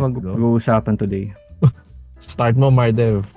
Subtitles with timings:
[0.00, 1.28] Mag-uusapan today?
[2.32, 3.28] Start mo, Mardev.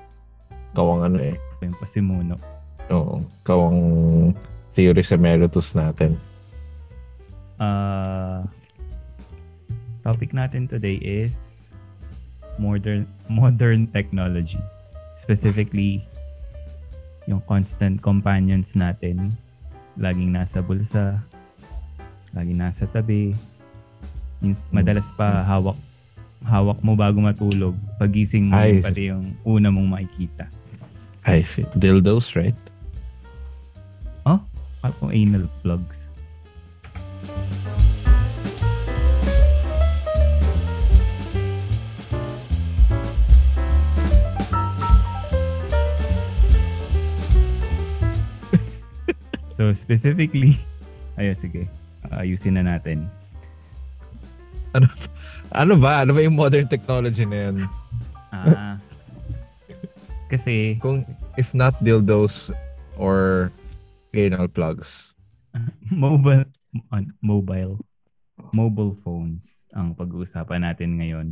[0.72, 1.36] Ikaw ang ano eh.
[1.60, 2.40] Yung pasimuno.
[2.88, 3.20] Oo.
[3.44, 3.80] Ikaw ang
[4.72, 6.16] theory emeritus natin.
[7.60, 8.44] Uh,
[10.02, 11.32] topic natin today is
[12.58, 14.60] modern modern technology.
[15.22, 16.04] Specifically,
[17.30, 19.32] yung constant companions natin.
[19.96, 21.22] Laging nasa bulsa,
[22.34, 23.32] laging nasa tabi.
[24.74, 25.78] Madalas pa hawak
[26.44, 27.76] hawak mo bago matulog.
[27.98, 30.48] Pagising mo, yun pati yung una mong makikita.
[31.24, 31.64] I see.
[31.80, 32.56] Dildos, right?
[34.84, 35.96] Parang anal plugs.
[49.56, 50.60] so specifically,
[51.16, 51.72] ayun sige,
[52.12, 53.08] ayusin na natin.
[54.76, 54.92] Ano
[55.78, 56.02] ba?
[56.02, 57.56] Ano ba yung modern technology na yan?
[58.34, 58.76] Ah,
[60.34, 61.06] kasi Kung
[61.38, 62.50] if not dildos
[62.98, 63.50] or
[64.18, 65.14] anal plugs.
[65.94, 66.50] mobile
[67.22, 67.78] mobile
[68.50, 71.28] mobile phones ang pag-uusapan natin ngayon.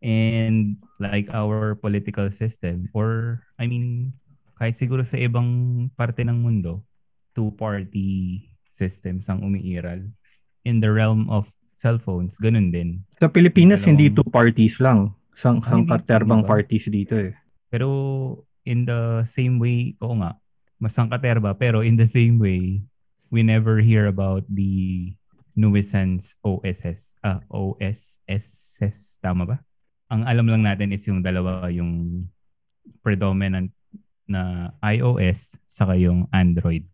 [0.00, 4.16] And like our political system or I mean
[4.60, 6.84] kahit siguro sa ibang parte ng mundo,
[7.32, 8.44] two-party
[8.76, 10.04] systems ang umiiral.
[10.68, 11.48] In the realm of
[11.80, 13.00] cellphones, ganun din.
[13.16, 15.16] Sa Pilipinas, Dalawang- hindi two parties lang.
[15.32, 17.32] Sang, Ah, sang katerbang parties dito eh.
[17.72, 17.88] Pero
[18.62, 20.36] in the same way, oo nga,
[20.76, 22.84] mas sangkaterba, pero in the same way,
[23.32, 25.08] we never hear about the
[25.56, 29.56] nuisance OSS, ah, OSSS, tama ba?
[30.10, 32.24] Ang alam lang natin is yung dalawa, yung
[33.00, 33.70] predominant
[34.26, 36.84] na iOS saka yung Android.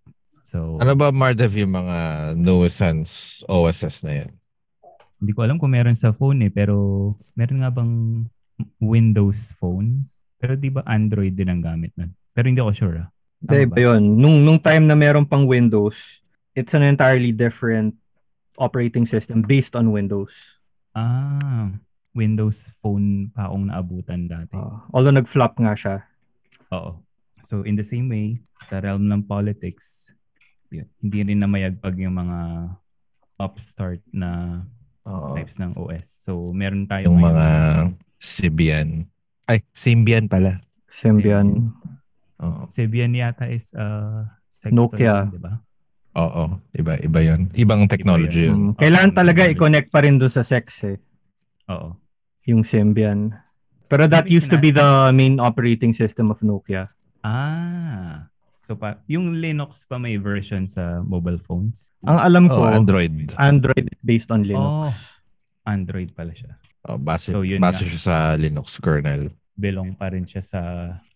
[0.47, 1.99] So, Ano ba, Mardev, yung mga
[2.39, 4.31] nuisance OSS na yan?
[5.21, 7.95] Hindi ko alam kung meron sa phone eh, pero meron nga bang
[8.81, 10.09] Windows phone?
[10.37, 12.13] Pero di ba Android din ang gamit nun?
[12.37, 13.09] Pero hindi ako sure ah.
[13.41, 13.75] Hindi ba?
[13.77, 14.03] ba yun?
[14.21, 15.97] Nung, nung time na meron pang Windows,
[16.53, 17.97] it's an entirely different
[18.57, 20.33] operating system based on Windows.
[20.97, 21.73] Ah,
[22.17, 24.57] Windows Phone pa akong naabutan dati.
[24.57, 25.97] Uh, although nag-flop nga siya.
[26.73, 27.05] Oo.
[27.45, 30.09] So in the same way, sa realm ng politics,
[30.73, 32.39] yun, hindi rin namayagpag yung mga
[33.37, 34.61] upstart na
[35.07, 35.35] Oo.
[35.39, 36.07] types ng OS.
[36.27, 37.47] So meron tayo Yung mga
[38.19, 39.07] Symbian.
[39.47, 40.61] Ay, Symbian pala.
[40.91, 41.71] Symbian.
[42.43, 42.67] Oo.
[42.67, 45.31] Symbian yata is uh, sexton Nokia.
[45.31, 45.55] yun, di ba?
[46.17, 46.45] Oo.
[46.73, 47.47] Iba, iba yun.
[47.53, 48.73] Ibang technology yun.
[48.73, 50.99] Mm, kailangan Okay, talaga i-connect pa rin doon sa sex eh.
[51.71, 51.95] Oo.
[52.49, 53.37] Yung Symbian.
[53.87, 56.91] Pero that used to be the main operating system of Nokia.
[57.23, 58.27] Ah.
[58.67, 61.95] So pa, yung Linux pa may version sa mobile phones?
[62.03, 63.31] Ang alam ko, Android.
[63.39, 64.91] Android is based on Linux.
[64.91, 64.93] Oh,
[65.65, 66.59] Android pala siya.
[66.87, 67.87] Oh, base, So, yun base nga.
[67.87, 69.31] siya sa Linux kernel.
[69.57, 70.61] belong pa rin siya sa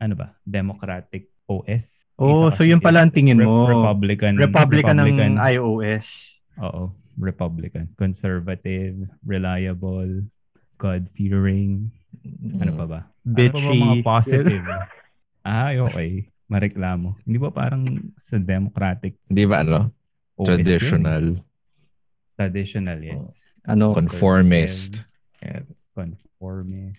[0.01, 3.69] ano ba Democratic OS Oh, Isa so yun pala ang tingin mo.
[3.69, 6.09] Republican Republican ng iOS.
[6.57, 6.89] oo
[7.21, 8.97] Republican conservative
[9.29, 10.25] reliable
[10.81, 11.93] God fearing
[12.57, 13.77] ano pa ba ano pa ba Bitchy.
[13.77, 14.65] mga positive
[15.45, 16.11] ay okay
[16.51, 17.87] mareklamo hindi ba parang
[18.21, 19.95] sa Democratic Di ba ano?
[20.35, 20.47] OS yun?
[20.51, 21.25] Traditional.
[22.35, 23.31] traditional yes
[23.63, 23.93] Ano?
[23.93, 24.99] Conformist.
[25.41, 25.65] Yan.
[25.93, 26.99] conformist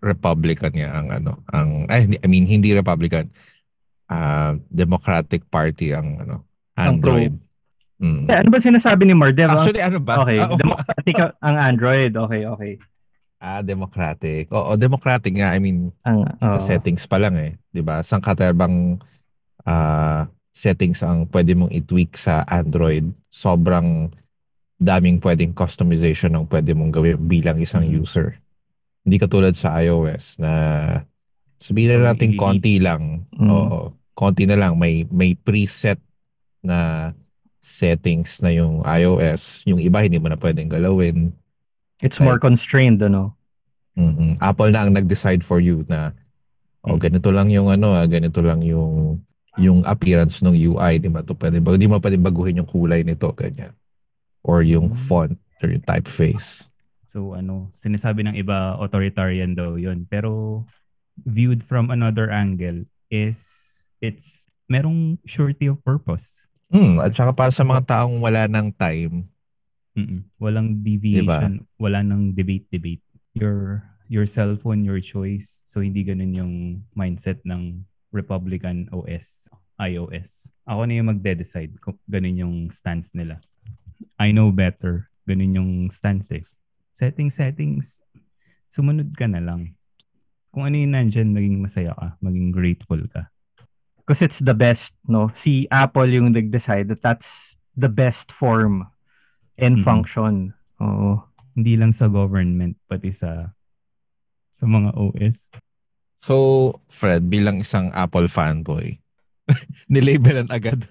[0.00, 3.28] Republican niya ang ano, ang ay hindi- I mean hindi Republican.
[4.06, 6.46] ah Democratic Party ang ano,
[6.78, 7.18] Ang pro.
[7.18, 7.34] Android.
[7.96, 8.24] Mm.
[8.24, 9.50] Eh, ano ba sinasabi ni Mardev?
[9.50, 10.22] Ang- Actually ano ba?
[10.22, 10.54] okay, Ah.
[10.54, 12.12] Democratic ang Android.
[12.14, 12.72] Okay, okay.
[13.46, 14.50] Ah, Democratic.
[14.50, 15.54] Oo, Democratic nga.
[15.54, 16.66] I mean, Ang, sa oh.
[16.66, 18.02] settings pa lang eh, 'di ba?
[18.02, 18.98] Sang katerbang
[19.62, 23.06] ah settings ang pwede mong i-tweak sa Android.
[23.30, 24.10] Sobrang
[24.82, 28.02] daming pwedeng customization ng pwede mong gawin bilang isang Mm.
[28.02, 28.34] user.
[29.06, 30.52] Hindi katulad sa iOS na
[31.62, 33.30] sabihin na natin konti lang.
[33.30, 33.46] Mm.
[33.46, 36.02] Oo, konti na lang may may preset
[36.66, 37.12] na
[37.62, 39.62] settings na yung iOS.
[39.70, 41.30] Yung iba hindi mo na pwedeng galawin.
[42.02, 43.35] It's more constrained, ano?
[43.96, 46.12] Mm Apple na ang nag-decide for you na
[46.84, 47.02] oh Mm.
[47.02, 49.18] ganito lang yung ano, ah, ganito lang yung
[49.56, 51.24] yung appearance ng UI, di ba?
[51.24, 53.72] To pwede ba, di mo pwedeng baguhin yung kulay nito, ganyan.
[54.44, 55.00] Or yung Mm.
[55.08, 55.34] font
[55.64, 56.68] or yung typeface.
[57.08, 60.04] So ano, sinasabi ng iba authoritarian daw 'yun.
[60.04, 60.62] Pero
[61.24, 63.40] viewed from another angle is
[64.04, 66.28] it's merong surety of purpose.
[66.68, 69.24] Hmm, at saka para sa mga taong wala ng time,
[69.96, 70.28] Mm-mm.
[70.36, 73.00] Walang deviation, wala nang debate-debate.
[73.36, 75.60] Your your cellphone, your choice.
[75.68, 76.54] So hindi ganun yung
[76.96, 77.84] mindset ng
[78.14, 79.36] Republican OS,
[79.76, 80.48] iOS.
[80.64, 83.44] Ako na yung magde-decide kung ganun yung stance nila.
[84.16, 85.12] I know better.
[85.28, 86.44] Ganun yung stance eh.
[86.96, 88.00] Setting settings.
[88.66, 89.72] sumunod ka na lang.
[90.52, 93.32] Kung ano yung nandyan, maging masaya ka, maging grateful ka.
[93.96, 95.32] Because it's the best, no?
[95.32, 97.24] Si Apple yung nag-decide that that's
[97.72, 98.84] the best form
[99.56, 99.84] and Mhm.
[99.84, 100.34] function.
[100.84, 101.24] Oo.
[101.56, 103.56] Hindi lang sa government, pati sa
[104.52, 105.52] sa mga OS.
[106.20, 106.34] So,
[106.88, 109.00] Fred, bilang isang Apple fanboy,
[109.92, 110.84] nilabelan agad.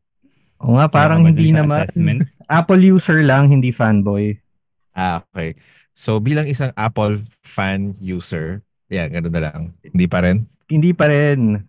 [0.62, 1.88] Oo nga, parang hindi naman.
[1.88, 2.28] assessment?
[2.50, 4.36] Apple user lang, hindi fanboy.
[4.92, 5.56] Ah, okay.
[5.96, 8.60] So, bilang isang Apple fan user,
[8.90, 9.60] yan, ganun na lang.
[9.86, 10.44] Hindi pa rin?
[10.66, 11.62] Hindi pa rin.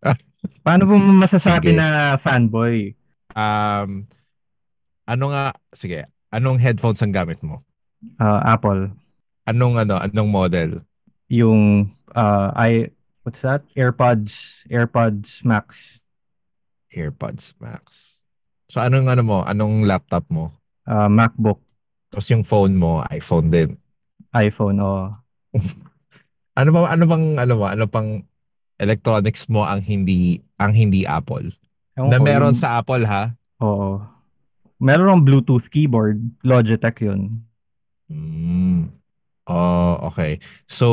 [0.00, 0.16] Ah.
[0.62, 1.78] Paano mo masasabi Sige.
[1.78, 2.94] na fanboy?
[3.34, 4.06] Um,
[5.04, 7.66] ano nga, sige, anong headphones ang gamit mo?
[8.16, 8.90] Ah, Apple.
[9.44, 10.70] Anong ano, anong model?
[11.28, 12.90] Yung, ah, I,
[13.22, 13.64] what's that?
[13.74, 14.34] AirPods.
[14.68, 15.74] AirPods Max.
[16.90, 18.18] AirPods Max.
[18.68, 19.38] So, anong ano mo?
[19.42, 20.52] Anong laptop mo?
[20.84, 21.60] Ah, MacBook.
[22.08, 23.76] Tapos yung phone mo, iPhone din.
[24.32, 24.78] iPhone.
[24.80, 25.12] Oh.
[26.58, 27.70] Ano ba ano bang ano ba?
[27.70, 28.26] Ano pang
[28.82, 31.54] electronics mo ang hindi ang hindi Apple?
[31.94, 33.30] Ewan Na meron yung- sa Apple ha?
[33.62, 34.02] Oo.
[34.82, 36.18] Meron akong Bluetooth keyboard.
[36.42, 37.46] Logitech yun.
[38.12, 38.92] Mm.
[39.48, 40.40] Oh, okay.
[40.68, 40.86] So,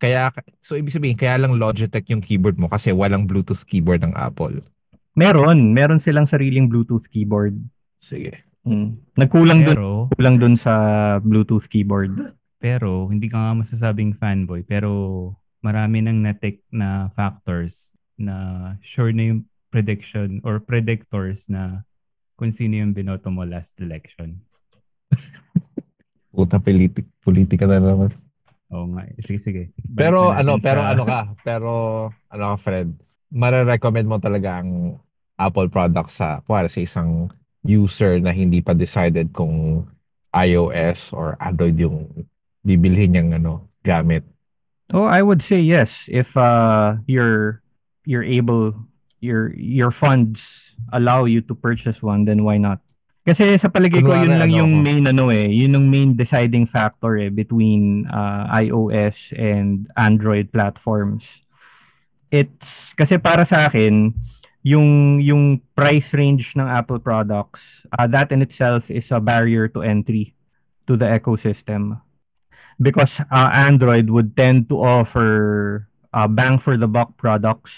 [0.00, 0.32] kaya
[0.64, 4.64] so ibig sabihin kaya lang Logitech yung keyboard mo kasi walang Bluetooth keyboard ng Apple.
[5.16, 5.76] Meron.
[5.76, 7.56] Meron silang sariling Bluetooth keyboard.
[8.00, 8.40] Sige.
[8.64, 8.96] Mm.
[9.16, 10.74] Nagkulang dun, Pero, kulang dun sa
[11.20, 12.36] Bluetooth keyboard.
[12.60, 14.60] pero, hindi ka nga masasabing fanboy.
[14.64, 15.32] Pero,
[15.64, 17.88] marami nang natik na factors
[18.20, 19.40] na sure na yung
[19.72, 21.84] prediction or predictors na
[22.36, 24.40] kung sino yung binoto mo last election.
[26.30, 28.10] Puta politik politika na naman.
[28.70, 29.02] Oo nga.
[29.02, 29.18] eh.
[29.18, 29.62] Sige, sige.
[29.82, 31.20] Balik Pero ano, pero sa- ano ka?
[31.42, 31.70] Pero
[32.30, 32.88] ano ka, Fred?
[33.30, 34.98] Mare-recommend mo talaga ang
[35.34, 37.30] Apple product sa kuwari sa isang
[37.62, 39.86] user na hindi pa decided kung
[40.30, 42.06] iOS or Android yung
[42.62, 44.22] bibilhin niyang ano, gamit.
[44.90, 47.62] Oh, I would say yes if uh you're
[48.06, 48.74] you're able
[49.22, 50.42] your your funds
[50.90, 52.82] allow you to purchase one then why not?
[53.20, 56.64] Kasi sa palagay ko yun lang ano yung main ano eh, yun yung main deciding
[56.64, 61.28] factor eh between uh, iOS and Android platforms.
[62.32, 64.16] It's kasi para sa akin
[64.64, 67.60] yung yung price range ng Apple products,
[67.92, 70.32] uh, that in itself is a barrier to entry
[70.88, 72.00] to the ecosystem
[72.80, 77.72] because uh, Android would tend to offer uh, bang for the buck products,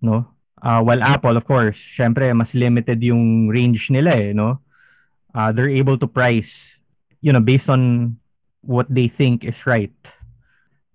[0.00, 0.30] no?
[0.62, 4.60] Uh, while Apple, of course, syempre mas limited yung range nila eh, no?
[5.34, 6.50] Uh, they're able to price,
[7.20, 8.16] you know, based on
[8.62, 9.94] what they think is right.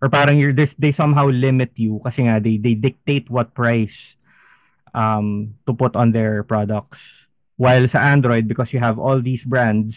[0.02, 3.96] Or parang you're, this, they somehow limit you kasi nga they, they dictate what price
[4.94, 7.00] um, to put on their products.
[7.56, 9.96] While sa Android, because you have all these brands,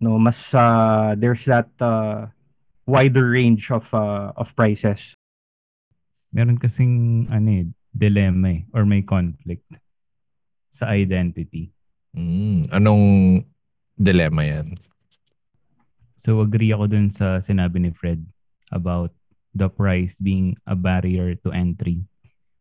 [0.00, 2.32] no, mas uh, there's that uh,
[2.86, 5.12] wider range of uh, of prices.
[6.32, 9.68] meron kasing ano eh, dilemma eh, or may conflict
[10.72, 11.70] sa identity.
[12.16, 13.04] Mm, anong
[13.96, 14.66] dilemma yan?
[16.22, 18.22] So agree ako dun sa sinabi ni Fred
[18.72, 19.12] about
[19.52, 22.00] the price being a barrier to entry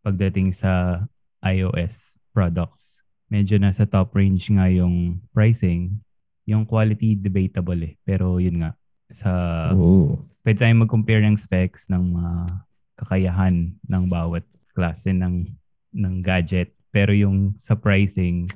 [0.04, 1.06] pagdating sa
[1.46, 3.00] iOS products.
[3.32, 6.02] Medyo nasa top range nga yung pricing.
[6.50, 7.96] Yung quality debatable eh.
[8.04, 8.72] Pero yun nga,
[9.14, 9.32] sa
[9.72, 10.20] Ooh.
[10.44, 12.34] pwede tayong mag-compare ng specs ng mga
[12.98, 15.48] kakayahan ng bawat klase ng
[15.96, 16.72] ng gadget.
[16.92, 18.52] Pero yung sa pricing,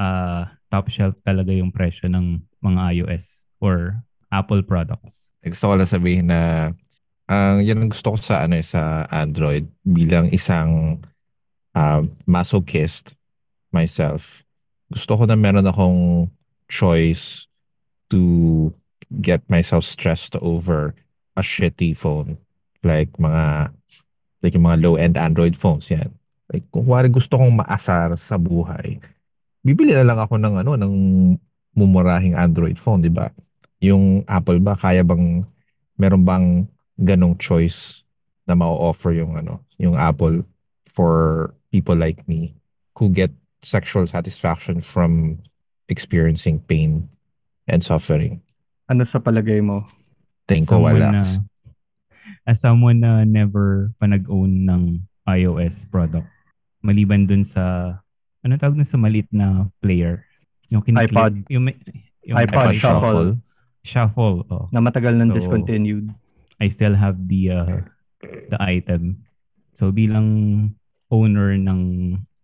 [0.00, 4.00] ah top shelf talaga yung presyo ng mga iOS or
[4.32, 5.28] Apple products.
[5.44, 6.72] Gusto ko lang sabihin na
[7.28, 11.04] ang yan ang gusto ko sa ano eh, sa Android bilang isang
[11.76, 13.12] um, masochist
[13.68, 14.40] myself.
[14.88, 16.32] Gusto ko na meron akong
[16.72, 17.44] choice
[18.08, 18.72] to
[19.20, 20.96] get myself stressed over
[21.36, 22.40] a shitty phone
[22.80, 23.68] like mga
[24.42, 26.10] like yung mga low-end Android phones yan.
[26.50, 28.98] Like kung wari gusto kong maasar sa buhay,
[29.62, 30.94] bibili na lang ako ng ano ng
[31.72, 33.30] mumurahing Android phone, 'di ba?
[33.80, 35.46] Yung Apple ba kaya bang
[35.96, 36.46] meron bang
[37.00, 38.04] ganong choice
[38.44, 40.42] na ma-offer yung ano, yung Apple
[40.90, 42.52] for people like me
[42.98, 43.32] who get
[43.62, 45.38] sexual satisfaction from
[45.88, 47.08] experiencing pain
[47.70, 48.42] and suffering.
[48.90, 49.86] Ano sa palagay mo?
[50.52, 51.08] Ko Someone wala.
[51.14, 51.22] na,
[52.46, 54.82] as someone na never pa nag-own ng
[55.30, 56.26] iOS product,
[56.82, 57.96] maliban dun sa,
[58.42, 60.26] ano tawag na sa maliit na player?
[60.72, 61.34] Yung kiniklik, iPod.
[61.52, 61.64] Yung,
[62.26, 63.38] yung iPod Shuffle.
[63.82, 64.66] Shuffle, oh.
[64.70, 66.10] Na matagal nang So, discontinued.
[66.62, 67.82] I still have the uh,
[68.22, 69.26] the item.
[69.74, 70.70] So bilang
[71.10, 71.80] owner ng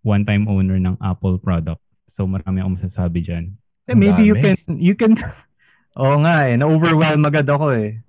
[0.02, 1.78] one-time owner ng Apple product.
[2.10, 3.54] So marami akong masasabi diyan.
[3.88, 4.42] Eh, maybe you dami.
[4.42, 5.12] can, you can,
[6.02, 8.02] oo nga eh, na-overwhelm agad ako eh.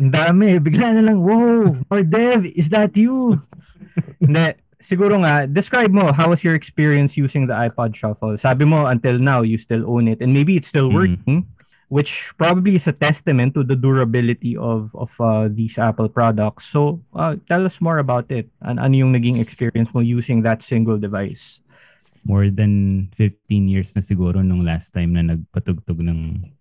[0.00, 0.56] Ang dami.
[0.56, 3.36] Bigla na lang, whoa, or Dev, is that you?
[4.24, 8.40] Hindi, siguro nga, describe mo, how was your experience using the iPod Shuffle?
[8.40, 10.24] Sabi mo, until now, you still own it.
[10.24, 10.96] And maybe it's still Mhm.
[10.96, 11.38] working,
[11.92, 16.64] which probably is a testament to the durability of of uh, these Apple products.
[16.72, 18.48] So, uh, tell us more about it.
[18.64, 21.60] An ano yung naging experience mo using that single device?
[22.24, 26.52] More than 15 years na siguro nung last time na nagpatugtog ng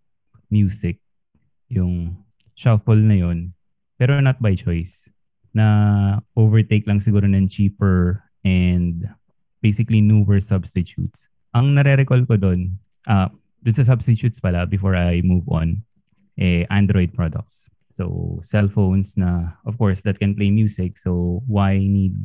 [0.48, 1.00] music.
[1.67, 2.15] Yung
[2.60, 3.56] shuffle na yon
[3.96, 5.08] Pero not by choice.
[5.56, 9.08] Na overtake lang siguro ng cheaper and
[9.63, 11.24] basically newer substitutes.
[11.56, 12.75] Ang nare-recall ko doon,
[13.08, 13.32] ah,
[13.63, 15.84] dun sa substitutes pala before I move on,
[16.36, 17.68] eh, Android products.
[17.96, 20.96] So, cell phones na, of course, that can play music.
[20.96, 22.16] So, why need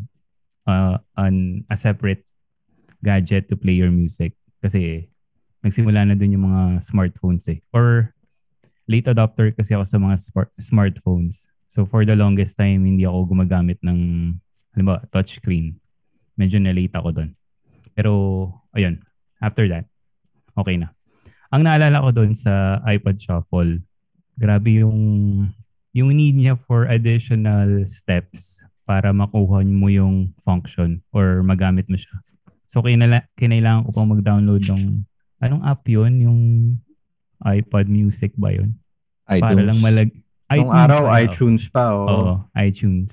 [0.71, 2.23] uh, an, a separate
[3.03, 4.39] gadget to play your music?
[4.63, 5.11] Kasi,
[5.67, 7.59] nagsimula na dun yung mga smartphones eh.
[7.75, 8.14] Or,
[8.87, 11.37] late adopter kasi ako sa mga smart- smartphones.
[11.75, 14.31] So, for the longest time, hindi ako gumagamit ng,
[14.77, 15.83] halimbawa, touchscreen.
[16.39, 17.31] Medyo na-late ako dun.
[17.99, 18.13] Pero,
[18.75, 19.03] ayun,
[19.43, 19.87] after that,
[20.55, 20.95] okay na.
[21.51, 23.83] Ang naalala ko doon sa iPod Shuffle,
[24.39, 24.99] grabe yung
[25.95, 32.19] yung need niya for additional steps para makuha mo yung function or magamit mo siya.
[32.67, 35.07] So, kinala, kinailangan ko pang mag-download ng,
[35.39, 36.13] anong app yun?
[36.19, 36.41] Yung
[37.45, 38.77] iPod Music ba yun?
[39.29, 39.69] Para iTunes.
[39.69, 40.11] lang malag...
[40.55, 41.17] Nung iTunes araw, pala.
[41.21, 41.85] iTunes pa.
[41.89, 42.07] Oh.
[42.07, 43.11] Oo, iTunes.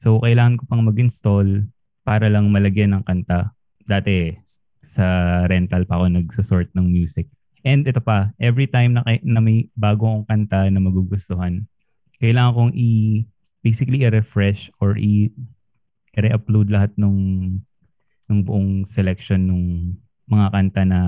[0.00, 1.66] So, kailangan ko pang mag-install
[2.06, 3.52] para lang malagyan ng kanta.
[3.84, 4.32] Dati,
[4.90, 5.06] sa
[5.46, 7.30] rental pa ako nagsusort ng music.
[7.62, 11.68] And ito pa, every time na, na may bago akong kanta na magugustuhan,
[12.16, 13.22] kailangan kong i
[13.60, 15.28] basically i-refresh or i
[16.16, 17.60] i-upload lahat nung
[18.28, 19.66] nung buong selection nung
[20.30, 21.00] mga kanta na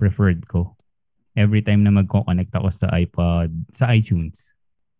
[0.00, 0.74] preferred ko.
[1.38, 4.38] Every time na magko-connect ako sa iPod, sa iTunes.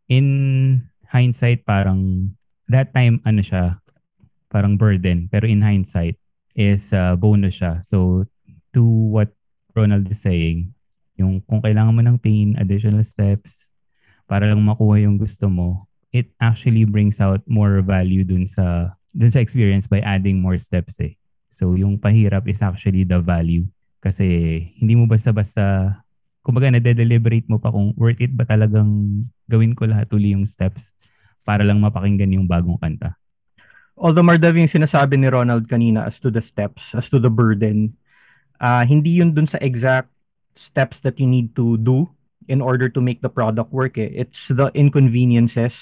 [0.06, 2.32] In hindsight, parang
[2.70, 3.82] that time, ano siya,
[4.50, 5.26] parang burden.
[5.30, 6.18] Pero in hindsight,
[6.54, 7.82] is uh, bonus siya.
[7.86, 8.26] So,
[8.74, 9.30] to what
[9.74, 10.74] Ronald is saying,
[11.18, 13.66] yung kung kailangan mo ng pain, additional steps,
[14.30, 19.30] para lang makuha yung gusto mo, it actually brings out more value dun sa dun
[19.30, 21.18] sa experience by adding more steps eh.
[21.54, 23.66] So, yung pahirap is actually the value.
[24.00, 24.24] Kasi
[24.80, 25.92] hindi mo basta-basta,
[26.40, 30.92] kumbaga nade-deliberate mo pa kung worth it ba talagang gawin ko lahat uli yung steps
[31.44, 33.16] para lang mapakinggan yung bagong kanta.
[34.00, 37.92] Although Mardev yung sinasabi ni Ronald kanina as to the steps, as to the burden,
[38.60, 40.08] ah hindi yun dun sa exact
[40.56, 42.08] steps that you need to do
[42.48, 44.08] in order to make the product work eh.
[44.10, 45.76] It's the inconveniences.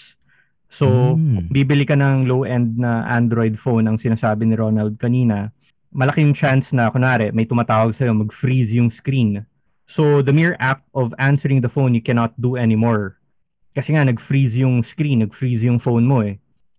[0.68, 1.48] So, Mm.
[1.48, 5.48] bibili ka ng low-end na Android phone ang sinasabi ni Ronald kanina,
[5.96, 9.47] malaking chance na, kunwari, may tumatawag sa'yo, mag-freeze yung screen.
[9.88, 13.16] So, the mere act of answering the phone, you cannot do anymore.
[13.74, 16.36] Kasi nga, nag-freeze yung screen, nag-freeze yung phone mo eh.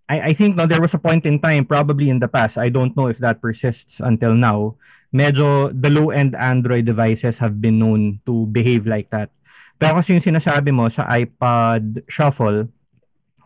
[0.09, 2.69] I, I think no, there was a point in time, probably in the past, I
[2.69, 4.75] don't know if that persists until now,
[5.13, 9.29] medyo the low-end Android devices have been known to behave like that.
[9.77, 12.67] Pero kasi yung sinasabi mo sa iPod Shuffle,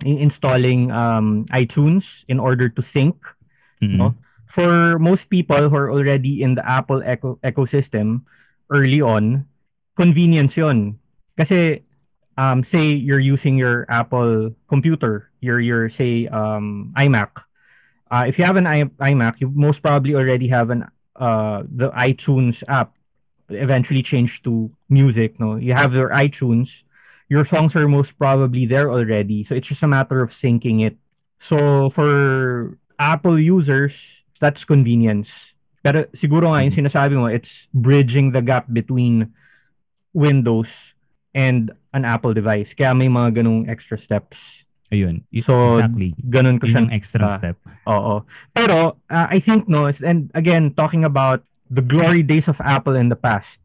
[0.03, 3.15] in installing um, iTunes in order to sync,
[3.79, 3.99] Mm-mm.
[3.99, 4.15] No?
[4.47, 8.21] for most people who are already in the Apple eco- ecosystem
[8.69, 9.45] early on,
[9.95, 10.99] convenience yun.
[11.37, 11.83] Kasi,
[12.37, 17.29] um, say you're using your Apple computer, your, your say, um, iMac.
[18.11, 20.85] Uh, if you have an I- iMac, you most probably already have an
[21.15, 22.93] uh, the iTunes app
[23.49, 25.39] eventually changed to music.
[25.39, 26.69] No, you have your iTunes.
[27.29, 30.97] Your songs are most probably there already, so it's just a matter of syncing it.
[31.39, 33.97] So for Apple users,
[34.39, 35.29] that's convenience.
[35.81, 39.33] Pero siguro nga yung sinasabi mo, it's bridging the gap between
[40.13, 40.69] Windows
[41.33, 42.73] and an Apple device.
[42.73, 44.37] Kaya may mga ganung extra steps.
[44.93, 45.25] Ayun.
[45.41, 46.13] So, exactly.
[46.29, 46.81] Ganun ko Yun siya.
[46.85, 47.57] yung extra ah, step.
[47.89, 48.21] Oo.
[48.53, 51.41] Pero uh, I think no, and again talking about
[51.73, 53.57] the glory days of Apple in the past.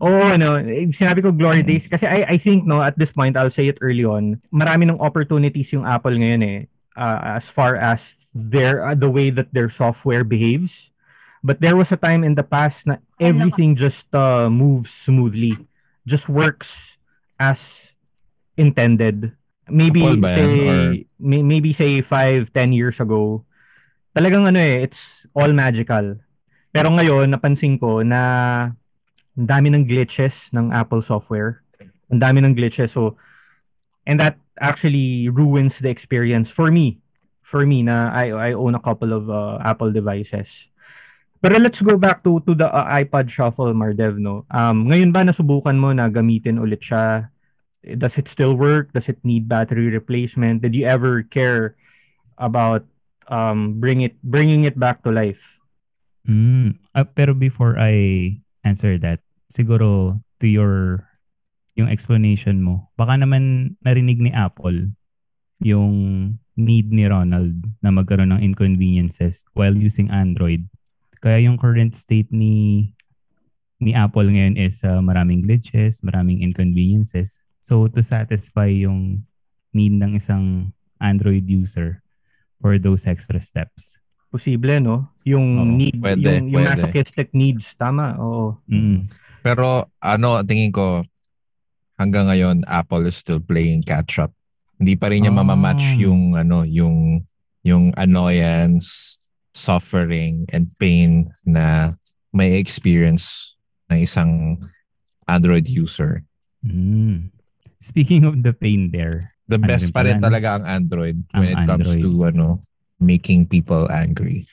[0.00, 3.36] Oo, ano, eh, sinabi ko glory days kasi I I think no at this point
[3.36, 4.40] I'll say it early on.
[4.48, 6.58] Marami ng opportunities yung Apple ngayon eh
[6.96, 8.00] uh, as far as
[8.32, 10.72] their uh, the way that their software behaves.
[11.44, 15.58] But there was a time in the past na everything just uh, moves smoothly.
[16.06, 16.70] Just works
[17.38, 17.58] as
[18.56, 19.32] intended.
[19.70, 23.46] Maybe say Or- may- maybe say 5 10 years ago
[24.12, 26.20] talagang ano eh it's all magical.
[26.72, 28.20] Pero ngayon napansin ko na
[29.36, 31.64] ang dami ng glitches ng Apple software.
[32.12, 33.16] Ang dami ng glitches so
[34.04, 37.00] and that actually ruins the experience for me.
[37.40, 40.48] For me na I I own a couple of uh, Apple devices.
[41.42, 44.46] Pero let's go back to to the uh, iPod Shuffle Mardev no.
[44.48, 47.32] Um ngayon ba nasubukan mo na gamitin ulit siya
[47.82, 48.94] Does it still work?
[48.94, 50.62] Does it need battery replacement?
[50.62, 51.74] Did you ever care
[52.38, 52.86] about
[53.26, 55.42] um bring it bringing it back to life?
[56.22, 56.78] Mm.
[56.94, 59.18] Ah, pero before I answer that,
[59.50, 61.02] siguro to your
[61.74, 64.94] yung explanation mo, baka naman narinig ni Apple
[65.58, 65.94] yung
[66.54, 70.62] need ni Ronald na magkaroon ng inconveniences while using Android.
[71.22, 72.90] Kaya yung current state ni
[73.78, 77.30] ni Apple ngayon is uh, maraming glitches, maraming inconveniences.
[77.62, 79.22] So to satisfy yung
[79.70, 82.02] need ng isang Android user
[82.60, 83.94] for those extra steps.
[84.30, 85.10] Posible, no?
[85.26, 86.78] Yung Oo, need, pwede, yung, yung pwede.
[86.78, 87.66] masochistic needs.
[87.74, 88.54] Tama, oo.
[88.70, 89.10] Mm.
[89.42, 91.02] Pero ano, tingin ko,
[91.98, 94.30] hanggang ngayon, Apple is still playing catch up.
[94.78, 95.38] Hindi pa rin niya Ah.
[95.42, 97.26] mamamatch yung ano, yung
[97.62, 99.18] yung annoyance,
[99.52, 101.92] suffering, and pain na
[102.32, 103.52] may experience
[103.88, 104.56] ng isang
[105.26, 106.24] Android user.
[106.64, 107.28] Mm.
[107.80, 111.50] Speaking of the pain there, The Ano best pa rin talaga ang Android Ang when
[111.50, 112.00] it comes Android.
[112.00, 112.48] to ano,
[112.96, 114.46] making people angry.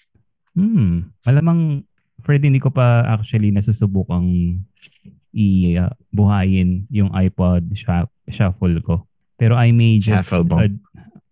[0.58, 1.14] Hmm.
[1.24, 1.86] Malamang,
[2.26, 4.60] Fred, hindi ko pa actually nasusubukang
[5.32, 9.06] i-buhayin yung iPod shuff- shuffle ko.
[9.38, 10.82] Pero I may just Shuffle add-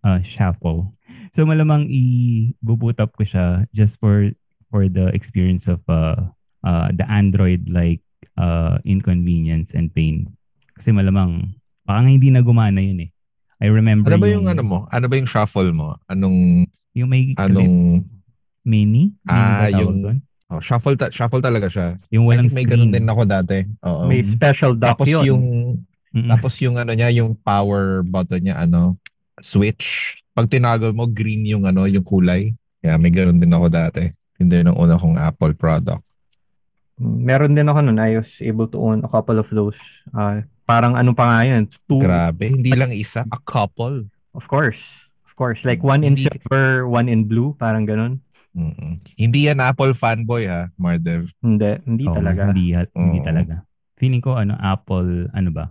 [0.00, 0.94] uh, shuffle.
[1.32, 4.30] So malamang i-boot up ko siya just for
[4.68, 6.16] for the experience of uh,
[6.62, 8.00] uh, the Android like
[8.36, 10.28] uh, inconvenience and pain.
[10.74, 13.10] Kasi malamang baka nga hindi na gumana yun eh.
[13.58, 14.78] I remember Ano ba yung ano mo?
[14.88, 15.98] Ano ba yung shuffle mo?
[16.06, 18.06] Anong Yung may clip anong
[18.62, 19.10] mini?
[19.14, 20.16] Mini Ah, yung- doon?
[20.48, 21.88] oh, shuffle ta- shuffle talaga siya.
[22.10, 22.86] Yung I walang think may screen.
[22.86, 23.58] ganun din ako dati.
[23.82, 24.06] Oo.
[24.06, 24.30] May Mhm.
[24.30, 25.24] special dock Tapos yun.
[25.26, 25.44] yung
[26.08, 26.24] Mm-mm.
[26.26, 28.96] tapos yung ano niya, yung power button niya ano,
[29.40, 30.16] switch.
[30.38, 32.54] Pag tinoggle mo green yung ano, yung kulay.
[32.78, 34.06] Yeah, may ganun din ako dati.
[34.38, 36.06] Yun din ang una kong Apple product.
[36.98, 37.98] Meron din ako nun.
[37.98, 39.74] I was able to own a couple of those.
[40.14, 41.66] Ah, parang ano pa nga yun?
[41.90, 44.06] Two, Grabe, hindi lang isa, a couple.
[44.30, 44.78] of course.
[45.26, 45.66] Of course.
[45.66, 47.58] Like one in Hindi- silver, one in blue.
[47.58, 48.22] Parang ganun.
[48.54, 49.02] Mm-mm.
[49.14, 51.30] Hindi yan Apple fanboy ha, Mardev.
[51.42, 51.82] Hindi.
[51.82, 52.50] Hindi Oo, talaga.
[52.54, 53.26] Hindi, hindi Oo.
[53.26, 53.54] talaga.
[53.98, 55.70] Feeling ko ano Apple ano ba?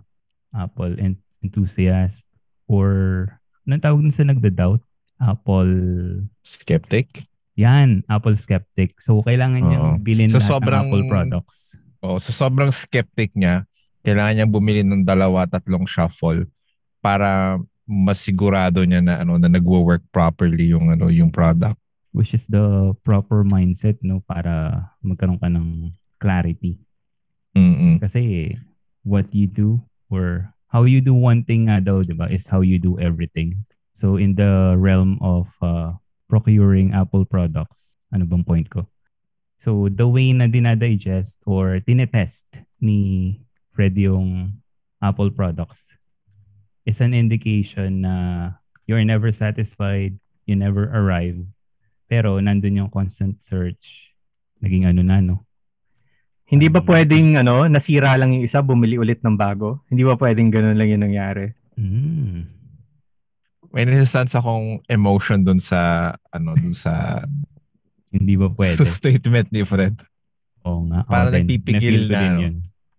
[0.52, 2.24] Apple en- enthusiast
[2.68, 3.28] or
[3.68, 4.80] anong tawag dun sa nagda-doubt?
[5.20, 5.74] Apple
[6.40, 7.28] Skeptic.
[7.58, 8.94] yan, Apple skeptic.
[9.02, 10.00] So kailangan niyang Oo.
[10.00, 11.74] bilhin So, sobrang- ng Apple products.
[11.98, 13.66] Oh, so sobrang skeptic niya,
[14.00, 16.46] kailangan niya bumili ng dalawa, tatlong shuffle
[17.02, 21.74] para masigurado niya na ano na nagwo-work properly yung ano yung product.
[22.14, 26.78] Which is the proper mindset no para magkaroon ka ng clarity.
[27.58, 27.98] Mm.
[27.98, 28.54] Kasi
[29.02, 29.82] what you do
[30.14, 33.64] or how you do one thing nga daw, 'di ba, is how you do everything.
[33.96, 38.86] So in the realm of uh, procuring Apple products, ano bang point ko?
[39.58, 42.46] So the way na dinadigest or tinetest
[42.78, 43.40] ni
[43.74, 44.60] Fred yung
[45.02, 45.82] Apple products
[46.86, 48.14] is an indication na
[48.86, 50.14] you're never satisfied,
[50.46, 51.42] you never arrive,
[52.06, 54.14] pero nandun yung constant search.
[54.62, 55.47] Naging ano na, no?
[56.48, 59.84] Hindi ba pwedeng ano, nasira lang yung isa, bumili ulit ng bago?
[59.92, 61.52] Hindi ba pwedeng ganun lang yung nangyari?
[61.76, 62.48] Mm.
[63.68, 67.20] May nasisense akong emotion dun sa ano dun sa,
[68.16, 68.88] Hindi ba sa pwede?
[68.88, 70.00] statement ni Fred.
[70.64, 71.04] Oo nga.
[71.04, 71.44] Ako din.
[71.44, 72.54] nagpipigil na, yun.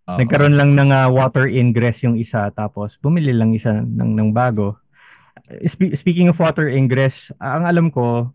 [0.05, 0.17] Oo.
[0.21, 4.77] Nagkaroon lang ng ah, water ingress yung isa tapos bumili lang isa ng, ng bago.
[5.65, 8.29] Spe- speaking of water ingress, ang alam ko,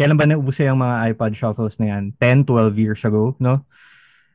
[0.00, 2.16] kailan ba naubos yung mga iPod shuffles na yan?
[2.16, 3.60] 10, 12 years ago, no?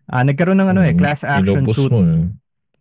[0.09, 1.91] Ah, nagkaroon ng ano eh, Mm, class action suit.
[1.93, 2.25] mo, eh.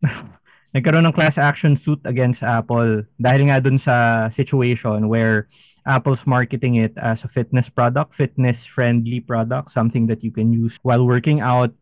[0.76, 5.48] Nagkaroon ng class action suit against Apple dahil nga dun sa situation where
[5.88, 11.04] Apple's marketing it as a fitness product, fitness-friendly product, something that you can use while
[11.04, 11.72] working out.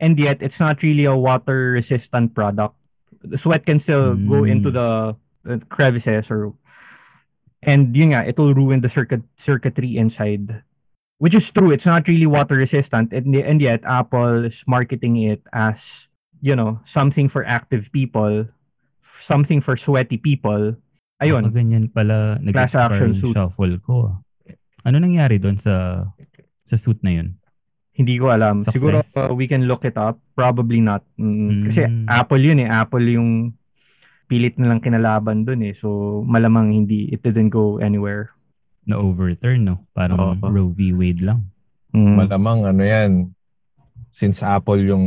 [0.00, 2.72] And yet, it's not really a water-resistant product.
[3.20, 4.52] The sweat can still go Mm.
[4.56, 5.12] into the,
[5.44, 6.56] the crevices or
[7.62, 10.64] and yun nga, it will ruin the circuit circuitry inside.
[11.20, 11.68] Which is true.
[11.68, 13.12] It's not really water resistant.
[13.12, 15.76] And, and yet, Apple is marketing it as,
[16.40, 18.48] you know, something for active people,
[19.20, 20.72] something for sweaty people.
[21.20, 21.44] Ayun.
[21.44, 23.36] Baka ganyan pala nag-expire yung suit.
[23.36, 24.16] shuffle ko.
[24.88, 26.08] Ano nangyari doon sa
[26.64, 27.36] sa suit na yun?
[27.92, 28.64] Hindi ko alam.
[28.64, 28.80] Success.
[28.80, 30.16] Siguro uh, we can look it up.
[30.32, 31.04] Probably not.
[31.20, 32.08] Mm, Kasi Mm.
[32.08, 32.68] Apple yun eh.
[32.72, 33.52] Apple yung
[34.24, 35.76] pilit nilang kinalaban dun eh.
[35.76, 38.32] So, malamang hindi, it didn't go anywhere.
[38.90, 39.86] Na overturn, no?
[39.94, 40.50] Parang Oo.
[40.50, 40.90] Roe v.
[40.92, 41.46] Wade lang.
[41.94, 42.14] Mm.
[42.18, 43.10] Malamang ano yan,
[44.10, 45.06] since Apple yung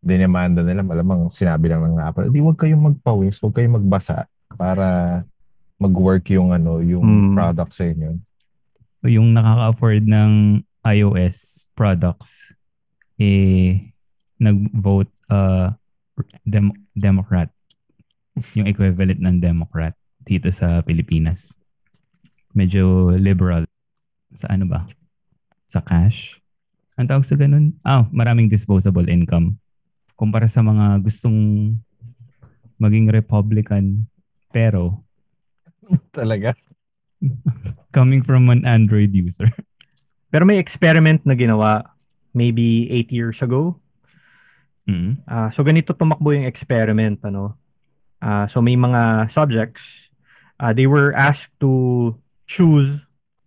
[0.00, 5.20] dinemanda nila, malamang sinabi lang ng Apple, di wag kayong magpawis, wag kayong magbasa para
[5.76, 7.34] mag-work yung ano, yung Mm.
[7.34, 8.16] product sa inyo.
[9.04, 10.32] Yung nakaka-afford ng
[10.86, 12.54] iOS products,
[13.16, 13.92] eh,
[14.38, 15.72] nag-vote uh,
[16.42, 17.50] dem- Democrat.
[18.56, 21.52] yung equivalent ng Democrat dito sa Pilipinas.
[22.54, 23.66] Medyo liberal.
[24.34, 24.86] Sa ano ba?
[25.70, 26.38] Sa cash.
[26.98, 27.74] Ang tawag sa ganun?
[27.86, 29.56] Ah, maraming disposable income.
[30.18, 31.72] Kumpara sa mga gustong
[32.80, 34.04] maging Republican
[34.50, 35.04] pero
[36.16, 36.54] Talaga.
[37.96, 39.50] coming from an Android user.
[40.30, 41.82] Pero may experiment na ginawa
[42.32, 43.76] maybe 8 years ago.
[44.86, 45.18] Mm.
[45.26, 47.58] Ah, so ganito tumakbo yung experiment ano.
[48.22, 49.82] Ah, so may mga subjects
[50.62, 52.14] ah, they were asked to
[52.50, 52.98] choose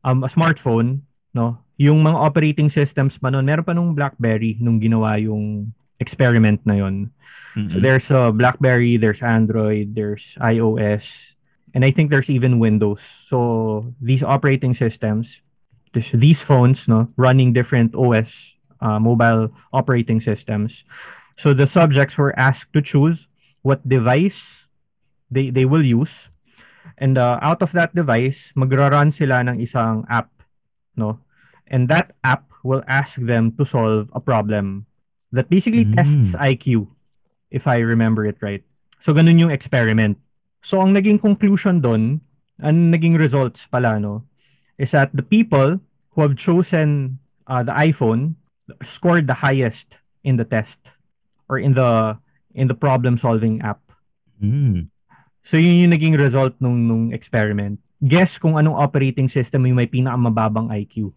[0.08, 1.04] um, a smartphone,
[1.36, 1.60] no?
[1.76, 6.80] Yung mga operating systems pa noon, meron pa nung BlackBerry nung ginawa yung experiment na
[6.80, 7.12] yon.
[7.54, 7.84] So Mm-mm.
[7.84, 11.04] there's uh, BlackBerry, there's Android, there's iOS,
[11.76, 13.04] and I think there's even Windows.
[13.30, 15.30] So these operating systems,
[15.94, 18.32] this, these phones, no, running different OS,
[18.82, 20.84] uh, mobile operating systems.
[21.38, 23.28] So the subjects were asked to choose
[23.62, 24.40] what device
[25.30, 26.14] they they will use,
[26.98, 30.30] and uh, out of that device, magra-run sila ng isang app,
[30.96, 31.20] no,
[31.68, 34.86] and that app will ask them to solve a problem
[35.34, 35.98] that basically Mm.
[35.98, 36.88] tests IQ
[37.52, 38.64] if I remember it right.
[39.04, 40.18] So, ganun yung experiment.
[40.64, 42.24] So, ang naging conclusion doon,
[42.64, 44.24] ang naging results pala, no,
[44.80, 45.82] is that the people
[46.16, 48.36] who have chosen uh, the iPhone
[48.86, 49.92] scored the highest
[50.24, 50.80] in the test
[51.50, 52.16] or in the
[52.56, 53.82] in the problem solving app.
[54.40, 54.93] Mm.
[55.44, 57.80] So, yun yung naging result nung, nung experiment.
[58.04, 61.16] Guess kung anong operating system yung may pinakamababang IQ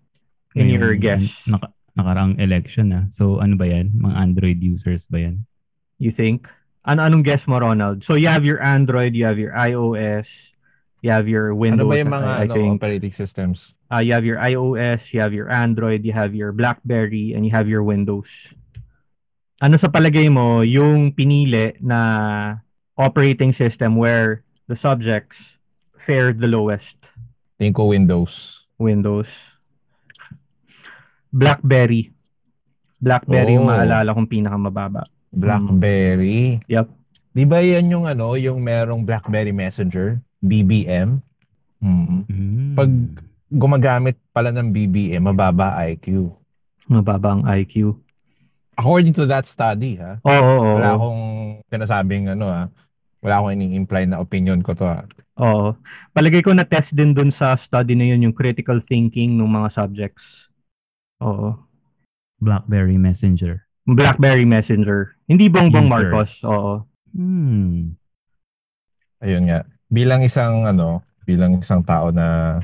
[0.57, 1.27] in your Ngayong guess.
[1.45, 3.01] Naka, nakaraang election na.
[3.13, 3.93] So ano ba yan?
[3.97, 5.45] Mga Android users ba yan?
[6.01, 6.49] You think?
[6.87, 8.05] Ano anong guess mo, Ronald?
[8.05, 10.29] So you have your Android, you have your iOS,
[11.01, 11.89] you have your Windows.
[11.89, 12.73] Ano ba yung mga I, I ano, think.
[12.79, 13.75] operating systems?
[13.91, 17.51] Uh, you have your iOS, you have your Android, you have your BlackBerry, and you
[17.51, 18.29] have your Windows.
[19.59, 22.61] Ano sa palagay mo yung pinili na
[22.97, 25.37] operating system where the subjects
[26.03, 26.97] fared the lowest?
[27.57, 28.65] Tingin ko Windows.
[28.77, 29.29] Windows.
[31.31, 32.13] BlackBerry.
[32.97, 33.73] BlackBerry yung Oh.
[33.73, 35.05] maalala kong pinakamababa.
[35.31, 36.61] BlackBerry.
[36.67, 36.89] Yep.
[37.37, 40.17] Di ba yan yung ano, yung merong BlackBerry Messenger?
[40.41, 41.21] BBM?
[41.81, 42.25] Hmm.
[42.27, 42.73] Mm.
[42.75, 46.35] Pag- Gumagamit pala ng BBM, mababa IQ.
[46.91, 47.95] Mababa ang IQ.
[48.75, 50.19] According to that study, ha?
[50.19, 50.75] Oo, oo, oo.
[50.77, 51.23] Wala akong
[51.71, 52.63] pinasabing ano, ha?
[53.27, 55.03] Wala akong ini-imply na opinion ko to, ha?
[55.43, 55.75] Oo.
[56.15, 59.75] Palagay ko na test din dun sa study na yun yung critical thinking ng mga
[59.75, 60.47] subjects.
[61.19, 61.59] Oo.
[62.39, 63.67] BlackBerry Messenger.
[63.83, 65.19] BlackBerry Messenger.
[65.27, 65.99] Hindi Bongbong Users.
[65.99, 66.33] Marcos.
[66.47, 66.87] Oo.
[67.11, 67.99] Hmm.
[69.19, 69.67] Ayun nga.
[69.91, 72.63] Bilang isang ano, bilang isang tao na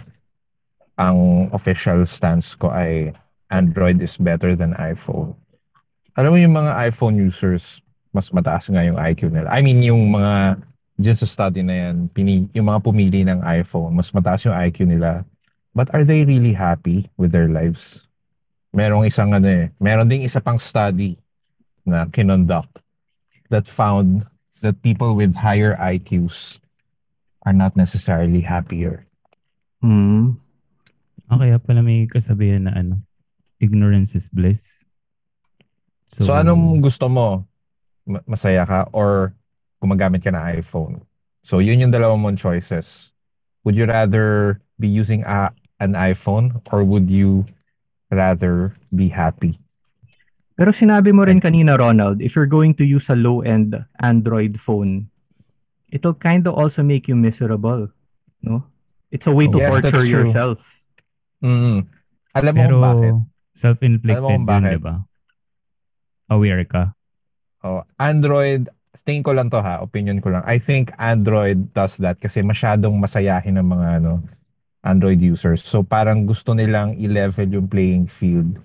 [0.94, 3.11] ang official stance ko ay
[3.51, 5.35] Android is better than iPhone.
[6.14, 7.82] Alam mo yung mga iPhone users,
[8.12, 9.48] mas mataas nga yung IQ nila.
[9.48, 10.61] I mean, yung mga
[11.01, 14.85] dyan sa study na yan, pini, yung mga pumili ng iPhone, mas mataas yung IQ
[14.85, 15.25] nila.
[15.72, 18.05] But are they really happy with their lives?
[18.77, 21.16] Merong isang ano eh, meron ding isa pang study
[21.88, 22.79] na kinonduct
[23.48, 24.29] that found
[24.61, 26.61] that people with higher IQs
[27.42, 29.05] are not necessarily happier.
[29.83, 30.38] Hmm.
[31.27, 33.03] Ah, kaya pala may kasabihan na ano,
[33.59, 34.62] ignorance is bliss.
[36.20, 37.48] So, anong gusto mo?
[38.07, 39.35] Ma- Masaya ka or
[39.83, 41.03] gumagamit ka ng iPhone?
[41.43, 43.11] So yun yung dalawa mong choices.
[43.65, 47.47] Would you rather be using a, an iPhone or would you
[48.11, 49.59] rather be happy?
[50.59, 55.09] Pero sinabi mo rin kanina, Ronald, if you're going to use a low-end Android phone,
[55.91, 57.88] it'll kind of also make you miserable.
[58.43, 58.62] No?
[59.11, 60.59] It's a way to Yes, torture yourself.
[61.43, 61.88] Mm.
[62.33, 63.15] Alam mo Pero bakit?
[63.59, 64.95] self-inflicted Alam mo yun, di ba?
[66.33, 66.83] Aware ka.
[67.62, 68.66] Oh, Android,
[69.07, 70.42] tingin ko lang to ha, opinion ko lang.
[70.44, 74.22] I think Android does that kasi masyadong masayahin ng mga ano,
[74.83, 75.62] Android users.
[75.62, 78.59] So parang gusto nilang i-level yung playing field.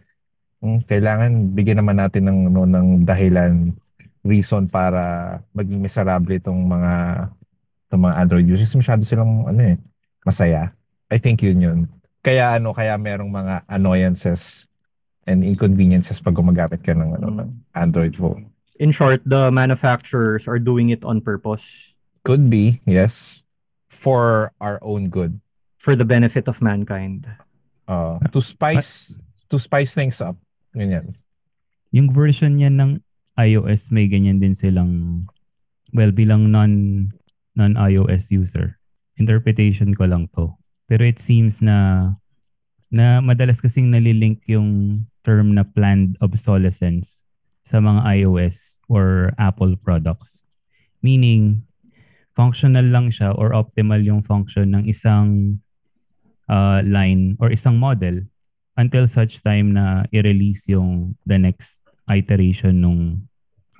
[0.60, 3.71] Hmm, kailangan bigyan naman natin ng ano, ng dahilan,
[4.27, 6.93] reason para maging miserable itong mga
[7.88, 8.75] itong mga Android users.
[8.75, 9.77] Masyado silang ano eh,
[10.27, 10.75] masaya.
[11.07, 11.79] I think yun yun.
[12.19, 14.67] Kaya ano, kaya merong mga annoyances
[15.23, 18.57] and inconveniences pag gumagamit ka ng ano, ng Android phone.
[18.77, 21.65] In short, the manufacturers are doing it on purpose
[22.27, 23.41] Could be, yes.
[23.87, 25.39] For our own good.
[25.87, 27.23] for the benefit of mankind.
[27.87, 29.15] Uh, to spice
[29.47, 30.35] to spice things up.
[30.75, 31.15] Ganyan.
[31.95, 32.99] Yung version niya ng
[33.39, 35.23] iOS may ganyan din silang
[35.95, 37.07] well bilang non
[37.55, 38.75] non iOS user.
[39.15, 40.51] Interpretation ko lang to.
[40.91, 42.11] Pero it seems na
[42.91, 47.16] na madalas kasing nalilink yung term na planned obsolescence
[47.67, 50.39] sa mga iOS or Apple products.
[51.03, 51.67] Meaning
[52.32, 55.60] functional lang siya or optimal yung function ng isang
[56.47, 58.23] uh, line or isang model
[58.80, 61.75] until such time na i-release yung the next
[62.08, 63.27] iteration nung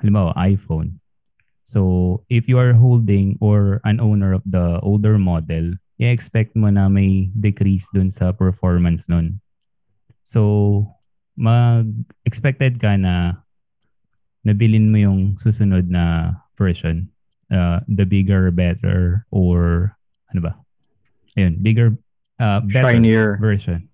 [0.04, 1.00] halimbawa iPhone.
[1.68, 6.88] So, if you are holding or an owner of the older model, i-expect mo na
[6.88, 9.40] may decrease dun sa performance nun.
[10.24, 10.84] So,
[11.38, 13.46] mag-expected ka na
[14.46, 17.08] nabilin mo yung susunod na version.
[17.48, 19.94] Uh, the bigger, better, or
[20.36, 20.54] ano ba?
[21.40, 21.96] Ayun, bigger,
[22.38, 23.40] uh, better Shinier.
[23.40, 23.88] version.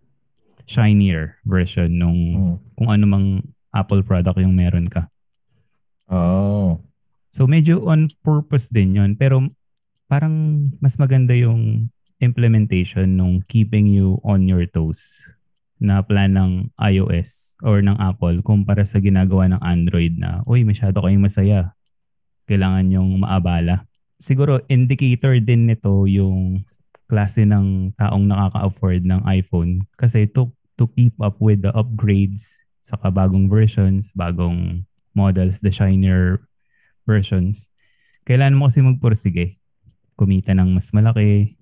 [0.65, 2.55] Shinier version nung Mm.
[2.79, 3.27] kung ano mang
[3.75, 5.05] Apple product yung meron ka.
[6.07, 6.79] Oh.
[7.33, 9.41] So medyo on purpose din yon pero
[10.07, 11.89] parang mas maganda yung
[12.21, 15.01] implementation nung keeping you on your toes
[15.81, 20.99] na plan ng iOS or ng Apple kumpara sa ginagawa ng Android na, uy, masyado
[20.99, 21.71] kayong masaya.
[22.45, 23.87] Kailangan yung maabala.
[24.19, 26.67] Siguro indicator din nito yung
[27.07, 32.51] klase ng taong nakaka-afford ng iPhone kasi to, to keep up with the upgrades
[32.83, 34.83] sa bagong versions, bagong
[35.15, 36.43] models, the shinier
[37.07, 37.67] versions,
[38.27, 39.57] kailangan mo kasi magpursige.
[40.13, 41.57] Kumita ng mas malaki,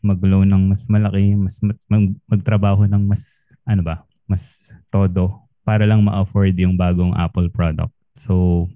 [0.00, 3.24] mag-loan ng mas malaki, mas mag, magtrabaho ng mas,
[3.64, 7.92] ano ba, mas todo para lang ma-afford yung bagong Apple product.
[8.20, 8.66] So,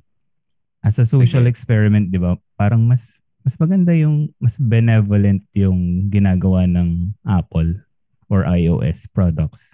[0.81, 1.53] as a social Sige.
[1.53, 7.81] experiment, di ba, parang mas mas maganda yung, mas benevolent yung ginagawa ng Apple
[8.29, 9.73] or iOS products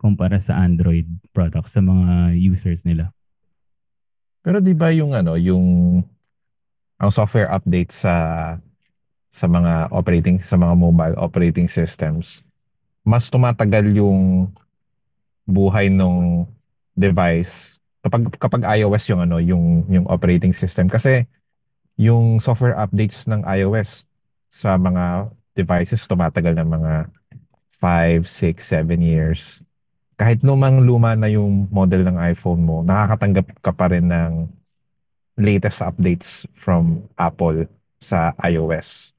[0.00, 1.04] kumpara sa Android
[1.36, 3.12] products sa mga users nila.
[4.40, 6.00] Pero 'di ba yung ano, yung
[6.96, 8.56] ang software update sa
[9.28, 12.40] sa mga operating sa mga mobile operating systems,
[13.04, 14.48] mas tumatagal yung
[15.48, 16.44] buhay ng
[16.96, 21.28] device kapag kapag iOS yung ano, yung yung operating system kasi
[22.00, 24.08] yung software updates ng iOS
[24.48, 26.92] sa mga devices tumatagal ng mga
[27.80, 29.60] 5, 6, 7 years.
[30.16, 34.48] Kahit lumang luma na yung model ng iPhone mo, nakakatanggap ka pa rin ng
[35.40, 37.64] latest updates from Apple
[38.04, 39.16] sa iOS.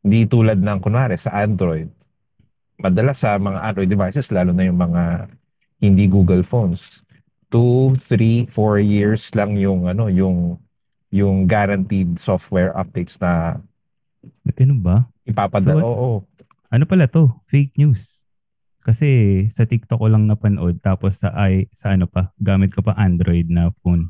[0.00, 1.92] Hindi tulad ng kunwari sa Android.
[2.78, 5.26] Madalas sa mga Android devices, lalo na yung mga
[5.82, 7.02] hindi Google phones,
[7.50, 10.62] 2, 3, 4 years lang yung ano, yung
[11.10, 13.58] yung guaranteed software updates na
[14.54, 15.10] Ganun ba?
[15.26, 15.82] ipapadala.
[15.82, 16.10] So, Oo.
[16.68, 17.32] Ano pala to?
[17.48, 18.22] Fake news.
[18.84, 19.08] Kasi
[19.52, 23.50] sa TikTok ko lang napanood tapos sa i sa ano pa, gamit ko pa Android
[23.50, 24.08] na phone.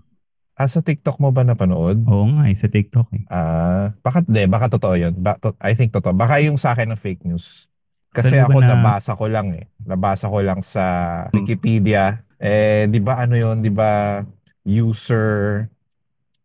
[0.59, 2.03] Ah, sa TikTok mo ba napanood?
[2.05, 3.23] Oo nga, eh, sa TikTok eh.
[3.31, 5.15] Ah, baka, de, baka totoo yun.
[5.15, 6.11] Ba, to, I think totoo.
[6.13, 7.71] Baka yung sa akin ng fake news.
[8.13, 9.65] Kasi ba ako na- nabasa ko lang eh.
[9.85, 10.85] Nabasa ko lang sa
[11.31, 12.25] Wikipedia.
[12.39, 13.61] Eh, di ba ano yun?
[13.61, 14.23] Di ba
[14.65, 15.67] user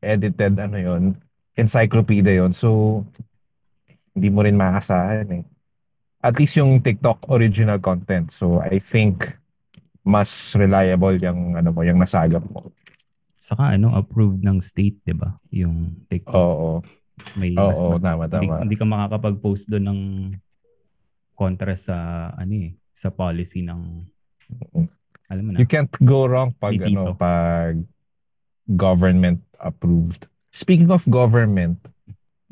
[0.03, 1.03] edited ano yun?
[1.55, 2.51] Encyclopedia yun.
[2.51, 3.01] So,
[4.13, 5.43] hindi mo rin maasahan eh.
[6.23, 8.31] At least yung TikTok original content.
[8.31, 9.27] So, I think
[10.03, 12.71] mas reliable yung ano mo, yung nasagap mo.
[13.43, 15.35] Saka ano, approved ng state, 'di ba?
[15.51, 16.31] Yung TikTok.
[16.31, 16.71] Oo.
[17.39, 18.55] May mas, Oo, mas, tama, hindi, tama.
[18.63, 19.99] hindi ka makakapag-post doon ng
[21.33, 23.81] kontra sa ano eh, sa policy ng
[25.33, 25.59] alam mo na.
[25.59, 27.81] You can't go wrong pag ano, pag
[28.69, 30.29] government approved.
[30.53, 31.81] Speaking of government,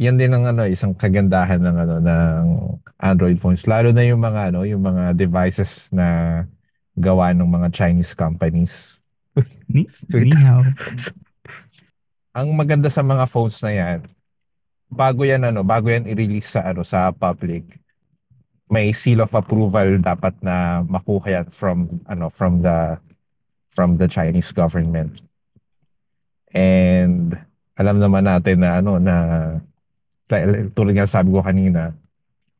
[0.02, 2.44] yan din ang ano, isang kagandahan ng ano ng
[2.98, 3.70] Android phones.
[3.70, 6.41] Lalo na yung mga ano, yung mga devices na
[6.98, 8.98] gawa ng mga Chinese companies.
[9.72, 10.32] Ni, ni.
[12.36, 14.00] Ang maganda sa mga phones na yan,
[14.91, 17.63] bago yan ano, bago yan i-release sa ano sa public,
[18.71, 22.95] may seal of approval dapat na makuha yan from ano from the
[23.69, 25.19] from the Chinese government.
[26.51, 27.36] And
[27.75, 29.15] alam naman natin na ano na
[30.71, 31.91] tulad nga sabi ko kanina,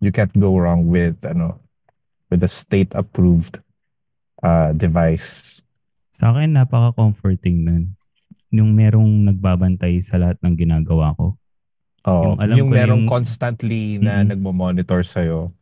[0.04, 1.60] you can't go wrong with ano
[2.28, 3.60] with a state approved
[4.43, 5.60] uh, device.
[6.12, 7.84] Sa akin napaka-comforting nun.
[8.52, 11.39] Yung merong nagbabantay sa lahat ng ginagawa ko.
[12.04, 14.36] Oh, Yung alam yung ko merong yung- constantly na Mm-mm.
[14.36, 15.56] nagmo-monitor sa'yo.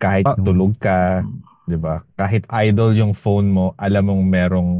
[0.00, 0.34] Kahit Ah.
[0.34, 1.20] tulog ka,
[1.62, 2.00] di ba?
[2.14, 4.70] Kahit idle yung phone mo, alam mong merong.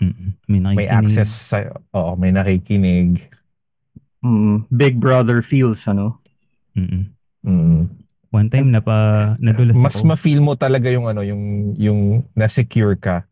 [0.00, 0.08] May,
[0.48, 0.88] may nakikinig.
[0.88, 1.56] access sa
[1.92, 3.20] Oo, may nakikinig.
[4.20, 6.20] Mm, Big Brother feels, ano?
[6.72, 7.10] Mm-mm.
[7.42, 7.84] Mm.
[8.30, 8.94] One time napa
[9.36, 10.06] nadulas Mas ako.
[10.06, 11.42] ma-feel mo talaga yung ano, yung
[11.74, 12.00] yung
[12.32, 13.26] na-secure ka.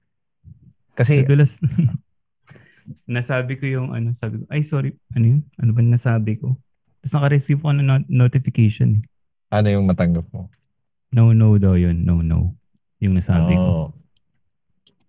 [0.92, 1.54] Kasi Nadulas.
[3.06, 5.40] nasabi ko yung ano, sabi ko, ay sorry, ano yun?
[5.56, 6.56] Ano ba nasabi ko?
[6.98, 8.98] Tapos naka-receive ko ng not- notification.
[8.98, 9.02] eh.
[9.50, 10.50] ano yung matanggap mo?
[11.12, 12.04] No, no daw yun.
[12.04, 12.56] No, no.
[13.00, 13.70] Yung nasabi ko.
[13.70, 13.88] Oh.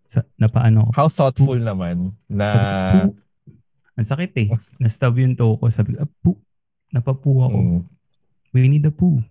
[0.10, 0.92] Sa, napaano ko.
[0.96, 3.12] How thoughtful naman na Sabi ko.
[4.00, 4.48] Ang sakit eh.
[4.82, 5.68] Na-stab yung toe ko.
[5.70, 6.32] Sabi ko, ah, pu.
[6.90, 7.58] Napapu ako.
[7.60, 7.82] Mm.
[8.50, 9.22] Winnie the Pooh.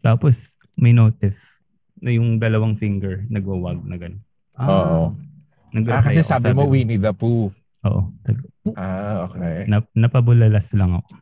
[0.00, 1.34] Tapos, may notif
[1.98, 4.22] na yung dalawang finger nagwawag na gano'n.
[4.62, 5.12] Oo.
[5.90, 7.50] Ah, kasi sabi mo Winnie the Pooh.
[7.84, 8.00] Oo.
[8.24, 8.46] Tag-
[8.78, 9.64] Ah, okay.
[9.66, 11.12] Nap- napabulalas lang ako.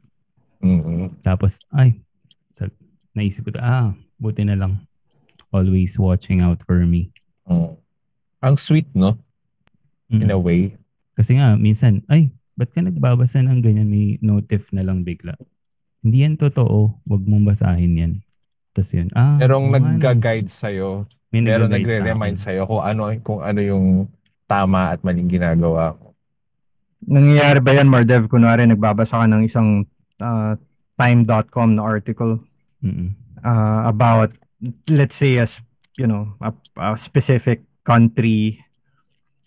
[0.62, 1.14] Mm-mm.
[1.22, 1.98] Tapos, ay,
[3.16, 4.84] naisip ko, ah, buti na lang.
[5.50, 7.10] Always watching out for me.
[7.48, 7.80] Mm.
[8.44, 9.16] Ang sweet, no?
[10.12, 10.28] Mm.
[10.28, 10.76] In a way.
[11.16, 12.28] Kasi nga, minsan, ay,
[12.60, 13.88] ba't ka nagbabasa ng ganyan?
[13.88, 15.32] May notif na lang bigla.
[16.04, 17.00] Hindi yan totoo.
[17.08, 18.12] Huwag mong basahin yan.
[18.76, 19.86] Tapos yun, ah, Merong oo nga, no.
[19.96, 21.08] nagga-guide sa'yo.
[21.32, 22.44] May sa nagre-remind akin.
[22.44, 23.86] sa'yo kung ano, kung ano yung
[24.46, 26.12] tama at maling ginagawa ko.
[27.08, 28.28] Nangyayari ba yan, Mardev?
[28.28, 29.88] Kunwari, nagbabasa ka ng isang
[30.20, 30.54] ah,
[31.00, 32.44] time.com na article
[32.86, 33.08] Mm-mm.
[33.42, 34.30] uh, about,
[34.86, 35.58] let's say, as
[35.98, 38.62] you know, a, a specific country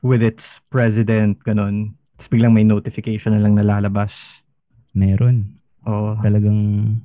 [0.03, 1.95] with its president, ganun.
[2.17, 4.11] Tapos biglang may notification na lang nalalabas.
[4.91, 5.55] Meron.
[5.87, 6.19] Oh.
[6.19, 6.99] Talagang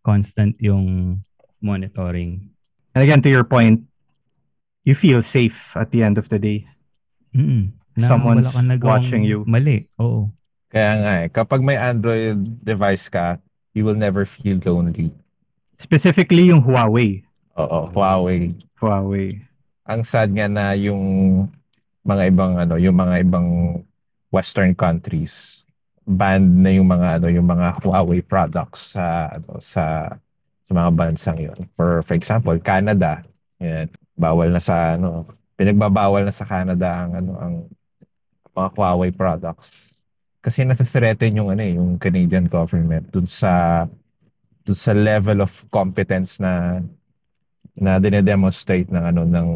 [0.00, 1.20] constant yung
[1.60, 2.48] monitoring.
[2.96, 3.84] And again, to your point,
[4.84, 6.64] you feel safe at the end of the day.
[7.36, 7.76] Mm-mm.
[7.96, 9.44] Na Someone's wala kang nagawang watching you.
[9.44, 9.86] Mali.
[10.00, 10.32] Oo.
[10.70, 13.42] Kaya nga eh, kapag may Android device ka,
[13.74, 15.10] you will never feel lonely.
[15.80, 17.24] Specifically yung Huawei.
[17.56, 18.52] Oo, Huawei.
[18.76, 19.40] Huawei.
[19.88, 21.02] Ang sad nga na yung
[22.04, 23.48] mga ibang ano, yung mga ibang
[24.30, 25.60] western countries
[26.06, 30.14] banned na yung mga ano, yung mga Huawei products sa ano, sa
[30.68, 31.58] sa mga bansang yon.
[31.74, 33.24] For for example, Canada,
[33.58, 37.54] yan, bawal na sa ano, pinagbabawal na sa Canada ang ano ang
[38.54, 39.96] mga Huawei products.
[40.40, 43.84] Kasi nasa-threaten yung ano eh, yung Canadian government dun sa
[44.74, 46.82] sa level of competence na
[47.76, 49.50] na dinedemonstrate ng ano ng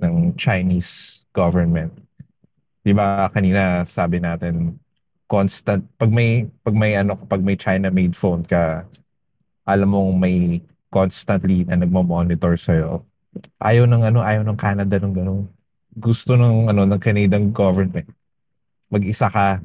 [0.00, 1.92] ng Chinese government.
[2.84, 4.76] 'Di ba kanina sabi natin
[5.24, 8.84] constant pag may pag may ano pag may China made phone ka
[9.64, 10.60] alam mong may
[10.92, 13.00] constantly na nagmo-monitor sa
[13.58, 15.50] Ayaw ng ano, ayaw ng Canada ng ganun.
[15.90, 18.06] Gusto ng ano ng Canadian government.
[18.86, 19.58] Mag-isa ka.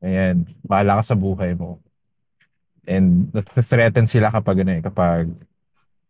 [0.00, 1.76] Ayan, bahala ka sa buhay mo.
[2.90, 5.30] And threaten sila kapag ano eh, kapag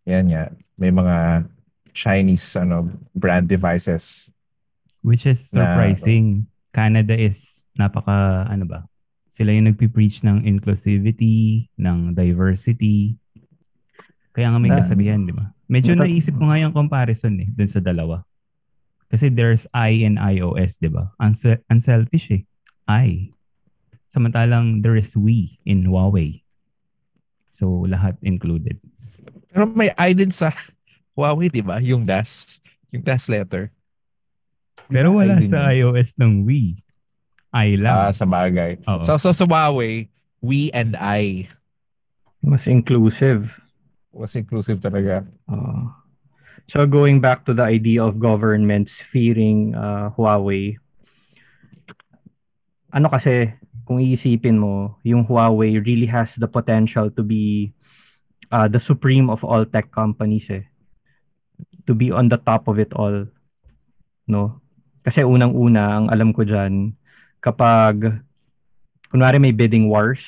[0.09, 0.49] yan nga,
[0.81, 1.45] may mga
[1.93, 4.33] Chinese ano brand devices.
[5.05, 6.49] Which is Na- surprising.
[6.73, 7.37] Canada is
[7.77, 8.87] napaka, ano ba,
[9.35, 13.19] sila yung nagpipreach ng inclusivity, ng diversity.
[14.31, 15.53] Kaya nga may Na- kasabihan, di ba?
[15.66, 18.23] Medyo Natat- naisip ko nga yung comparison eh, dun sa dalawa.
[19.11, 21.11] Kasi there's I and iOS, di ba?
[21.19, 22.43] Unse- unselfish eh.
[22.87, 23.35] I.
[24.07, 26.39] Samantalang there is we in Huawei.
[27.53, 28.79] So, lahat included.
[29.51, 30.55] Pero may I din sa
[31.13, 31.77] Huawei, di ba?
[31.83, 32.63] Yung dash.
[32.91, 33.69] Yung dash letter.
[34.89, 35.93] Pero wala I din sa yun.
[35.95, 36.81] iOS ng we.
[37.51, 38.15] I Ah, lang.
[38.15, 38.79] sa bagay.
[38.87, 39.03] Oo.
[39.03, 40.09] So, so sa Huawei,
[40.41, 41.51] we and I
[42.41, 43.53] Mas inclusive.
[44.11, 45.23] was inclusive talaga.
[45.47, 45.87] Uh,
[46.67, 50.75] so going back to the idea of governments fearing uh, Huawei,
[52.91, 57.73] ano kasi, kung iisipin mo, yung Huawei really has the potential to be
[58.51, 60.66] uh, the supreme of all tech companies eh.
[61.87, 63.27] To be on the top of it all.
[64.27, 64.61] No?
[65.03, 66.93] Kasi unang-una, ang alam ko dyan,
[67.40, 68.21] kapag,
[69.11, 70.23] kunwari may bidding wars,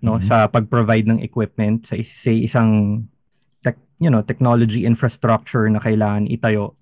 [0.00, 0.26] no, Mhm.
[0.26, 3.04] sa pag-provide ng equipment sa say isang
[3.62, 6.74] tech, you know, technology infrastructure na kailangan itayo.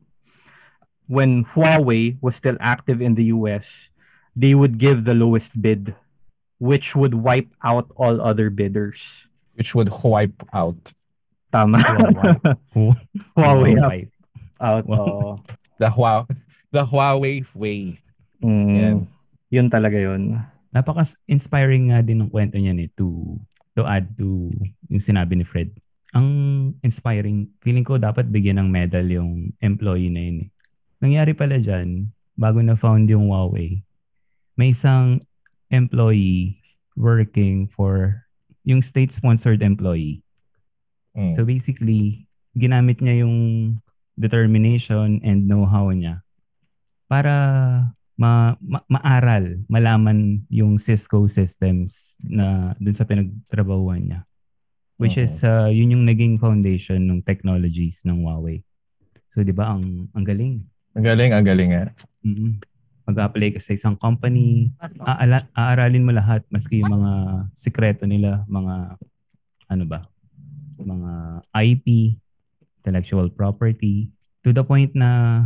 [1.06, 3.92] When Huawei was still active in the US,
[4.34, 5.94] they would give the lowest bid,
[6.58, 8.98] which would wipe out all other bidders.
[9.54, 10.78] Which would wipe out.
[11.54, 11.78] Tama.
[12.74, 12.98] Hu-
[13.38, 14.02] Huawei Huawei.
[14.58, 14.82] out.
[14.86, 14.98] Wow.
[14.98, 15.30] oo.
[15.78, 16.26] The Huawei,
[16.74, 17.98] the Huawei way.
[18.42, 18.96] Mm, Yan.
[19.54, 20.42] Yun talaga yun.
[20.74, 23.38] Napaka-inspiring nga din ng kwento niyan eh to,
[23.78, 24.50] to add to
[24.90, 25.70] yung sinabi ni Fred.
[26.14, 26.26] Ang
[26.82, 30.48] inspiring, feeling ko dapat bigyan ng medal yung employee na yun eh.
[30.98, 33.82] Nangyari pala dyan, bago na found yung Huawei,
[34.54, 35.26] may isang
[35.70, 36.62] employee
[36.94, 38.22] working for
[38.62, 40.22] yung state-sponsored employee.
[41.14, 41.34] Mm.
[41.36, 43.36] So basically, ginamit niya yung
[44.14, 46.22] determination and know-how niya
[47.10, 47.34] para
[48.14, 54.20] ma, ma- maaral, malaman yung Cisco systems na dun sa pinagtrabahuan niya.
[54.94, 58.62] Which is, uh, yun yung naging foundation ng technologies ng Huawei.
[59.34, 60.62] So, di ba, ang, ang galing.
[60.94, 61.90] Ang galing, ang galing nga.
[62.22, 62.73] mm
[63.04, 64.72] Mag-apply ka sa isang company,
[65.04, 67.12] aala, aaralin mo lahat, maski yung mga
[67.52, 68.96] sikreto nila, mga,
[69.68, 70.08] ano ba,
[70.80, 71.12] mga
[71.52, 72.16] IP,
[72.80, 74.08] intellectual property,
[74.40, 75.40] to the point na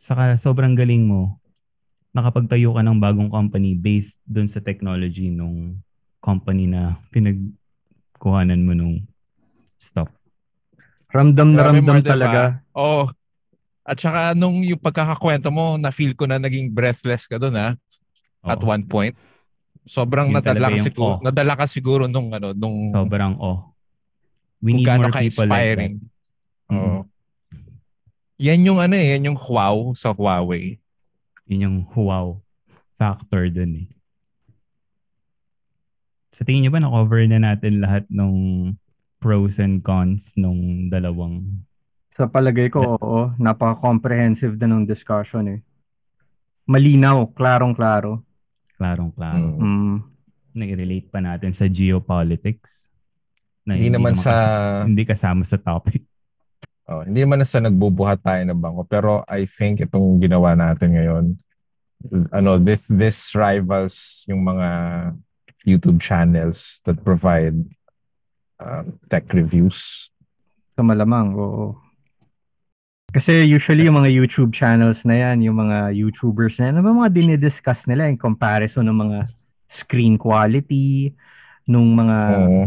[0.00, 1.40] saka sobrang galing mo,
[2.16, 5.78] nakapagtayo ka ng bagong company based dun sa technology nung
[6.20, 9.04] company na pinagkuhanan mo nung
[9.80, 10.08] stuff.
[11.10, 12.62] Ramdam na ramdam talaga.
[12.76, 13.10] Oo.
[13.90, 17.68] At saka nung yung pagkakakwento mo, na-feel ko na naging breathless ka doon ha,
[18.46, 18.70] at Oo.
[18.70, 19.18] one point.
[19.82, 21.24] Sobrang Yun nadala ka yung siguro, awe.
[21.26, 23.74] nadala ka siguro nung ano, nung Sobrang oh.
[24.62, 25.98] We need more people like that.
[26.70, 27.02] Oo.
[28.38, 30.78] Yan yung ano eh, yan yung wow sa Huawei.
[31.50, 32.38] Yun yung wow
[32.94, 33.88] factor dun eh.
[36.38, 38.72] Sa tingin niyo ba na-cover na natin lahat nung
[39.18, 41.64] pros and cons nung dalawang
[42.14, 43.20] Sa palagay ko, oo.
[43.38, 45.60] Napaka-comprehensive na ng discussion eh.
[46.66, 48.22] Malinaw, klarong-klaro.
[48.78, 49.46] klarong-klaro?
[49.58, 49.60] Mm.
[49.60, 49.96] Mm.
[50.56, 52.90] Nai-relate pa natin sa geopolitics.
[53.62, 56.02] Na Hindi naman sa kas- hindi kasama sa topic.
[56.90, 61.26] oh, hindi naman sa nagbubuhat tayo ng bangko, pero I think itong ginawa natin ngayon
[62.32, 64.68] ano this this rivals yung mga
[65.68, 67.52] YouTube channels that provide
[68.56, 70.08] um, tech reviews.
[70.72, 71.76] Sa malamang, oo.
[73.10, 77.12] Kasi usually yung mga YouTube channels na yan, yung mga YouTubers na yan, ano mga
[77.14, 79.18] dinidiscuss nila in comparison ng mga
[79.70, 81.14] screen quality,
[81.66, 82.62] nung mga Oo.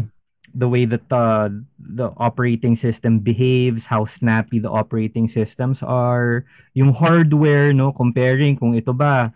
[0.56, 1.48] the way that uh,
[1.80, 6.44] the operating system behaves, how snappy the operating systems are,
[6.76, 9.32] yung hardware, no, comparing kung ito ba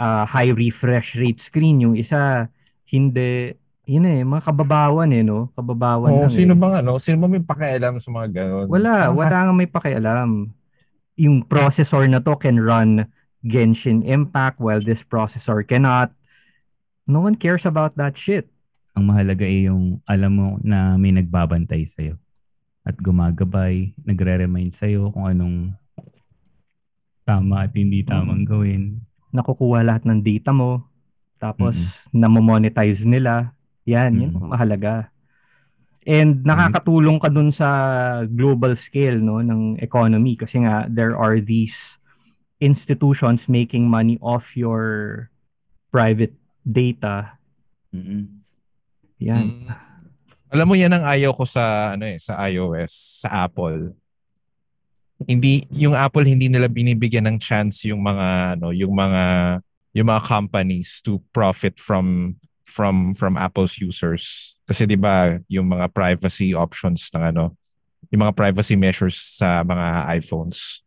[0.00, 2.48] uh, high refresh rate screen, yung isa
[2.88, 5.50] hindi, yun eh, mga kababawan eh, no?
[5.58, 6.60] Kababawan Oo, lang sino eh.
[6.60, 8.66] bang ano, sino ba may pakialam sa mga ganun?
[8.70, 10.30] Wala, Parang, wala nga may pakialam.
[11.18, 13.10] Yung processor na to can run
[13.42, 16.14] Genshin Impact while this processor cannot.
[17.10, 18.46] No one cares about that shit.
[18.94, 22.14] Ang mahalaga ay yung alam mo na may nagbabantay sa'yo.
[22.86, 25.74] At gumagabay, nagre-remind sa'yo kung anong
[27.26, 29.02] tama at hindi tamang gawin.
[29.34, 30.86] Nakukuha lahat ng data mo.
[31.42, 32.14] Tapos, Mm-mm.
[32.14, 33.50] namo-monetize nila.
[33.86, 35.10] Yan, yun ang mahalaga.
[36.02, 37.68] And nakakatulong ka dun sa
[38.26, 41.74] global scale no ng economy kasi nga there are these
[42.58, 45.30] institutions making money off your
[45.94, 46.34] private
[46.66, 47.38] data.
[47.94, 48.42] Mm-mm.
[49.22, 49.66] Yan.
[49.66, 49.90] Mm.
[50.52, 53.94] Alam mo yan ang ayaw ko sa ano eh sa iOS, sa Apple.
[55.22, 59.22] Hindi yung Apple hindi nila binibigyan ng chance yung mga ano, yung mga
[59.94, 62.34] yung mga companies to profit from
[62.72, 64.56] from from Apple's users.
[64.64, 67.52] Kasi 'di ba, yung mga privacy options ng ano,
[68.08, 70.80] yung mga privacy measures sa mga iPhones.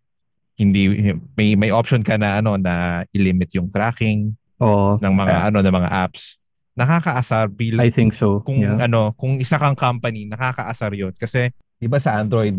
[0.57, 4.97] Hindi may may option ka na ano na i-limit yung tracking Oo.
[4.97, 6.41] ng mga ano ng mga apps.
[6.75, 8.41] Nakakaasar bilang I think so.
[8.41, 8.81] kung yeah.
[8.81, 12.57] ano, kung isa kang company, nakakaasar 'yon kasi 'di ba sa Android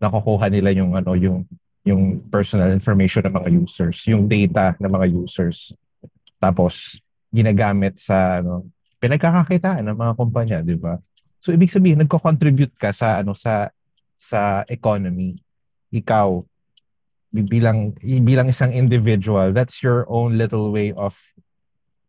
[0.00, 1.44] nakukuha nila yung ano, yung
[1.84, 5.72] yung personal information ng mga users, yung data ng mga users.
[6.36, 7.00] Tapos
[7.30, 8.66] ginagamit sa ano,
[8.98, 10.98] pinagkakakitaan ng mga kumpanya, 'di ba?
[11.40, 13.72] So ibig sabihin nagko-contribute ka sa ano sa
[14.20, 15.40] sa economy.
[15.94, 16.28] Ikaw
[17.32, 21.16] bilang bilang isang individual, that's your own little way of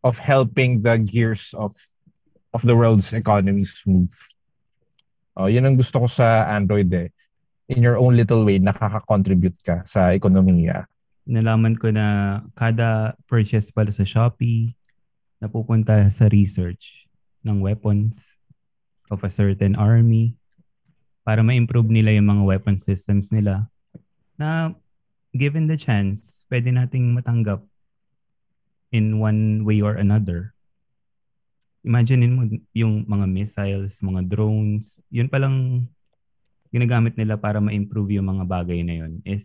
[0.03, 1.77] of helping the gears of
[2.51, 4.11] of the world's economy move.
[5.37, 7.07] Oh, yun ang gusto ko sa Android eh.
[7.71, 10.91] In your own little way, nakaka-contribute ka sa ekonomiya.
[11.23, 14.75] Nalaman ko na kada purchase pala sa Shopee
[15.41, 17.09] napupunta sa research
[17.41, 18.21] ng weapons
[19.09, 20.37] of a certain army
[21.25, 23.65] para ma-improve nila yung mga weapon systems nila
[24.37, 24.73] na
[25.33, 27.65] given the chance, pwede nating matanggap
[28.93, 30.53] in one way or another.
[31.81, 32.45] Imaginein mo
[32.77, 35.89] yung mga missiles, mga drones, yun palang
[36.71, 39.43] ginagamit nila para ma-improve yung mga bagay na yun is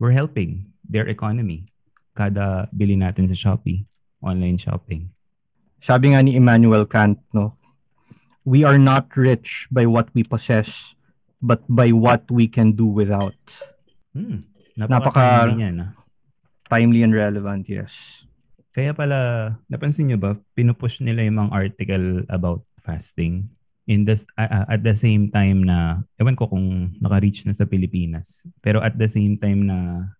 [0.00, 1.68] we're helping their economy.
[2.16, 3.84] Kada bili natin sa Shopee,
[4.26, 5.08] online shopping.
[5.78, 7.54] Sabi nga ni Immanuel Kant, no,
[8.42, 10.66] we are not rich by what we possess,
[11.38, 13.38] but by what we can do without.
[14.10, 14.50] Hmm.
[14.74, 15.24] Napaka- Napaka
[15.54, 15.90] niyan, ah.
[16.66, 17.94] Timely and relevant, yes.
[18.74, 23.48] Kaya pala, napansin nyo ba, pinupush nila yung mga article about fasting
[23.86, 28.42] in the, ah, at the same time na, ewan ko kung naka-reach na sa Pilipinas,
[28.60, 30.10] pero at the same time na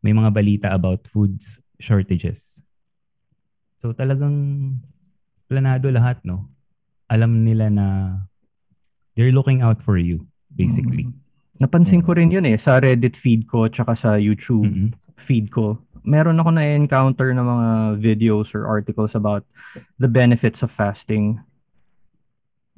[0.00, 2.47] may mga balita about foods shortages.
[3.78, 4.36] So talagang
[5.46, 6.50] planado lahat, no?
[7.08, 7.86] Alam nila na
[9.14, 11.08] they're looking out for you, basically.
[11.58, 14.88] Napansin ko rin yun eh, sa Reddit feed ko tsaka sa YouTube Mhm.
[15.26, 15.78] feed ko.
[16.06, 17.68] Meron ako na-encounter na mga
[17.98, 19.42] videos or articles about
[19.98, 21.36] the benefits of fasting.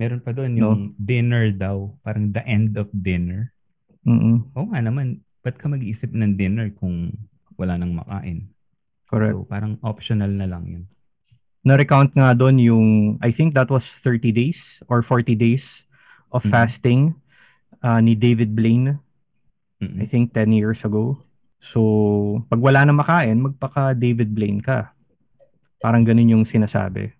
[0.00, 0.60] Meron pa doon No.
[0.72, 3.52] yung dinner daw, parang the end of dinner.
[4.08, 7.12] Mm Oo nga naman, ba't ka mag-iisip ng dinner kung
[7.60, 8.48] wala nang makain?
[9.10, 9.34] Correct.
[9.34, 10.84] So, parang optional na lang yun.
[11.60, 12.88] na-recount nga doon yung,
[13.20, 14.56] I think that was 30 days
[14.88, 15.68] or 40 days
[16.32, 16.48] of Mhm.
[16.48, 17.00] fasting
[17.84, 18.96] uh, ni David Blaine,
[19.76, 20.00] Mm-mm.
[20.00, 21.20] I think 10 years ago.
[21.60, 24.96] So, pag wala na makain, magpaka David Blaine ka.
[25.84, 27.12] Parang ganun yung sinasabi.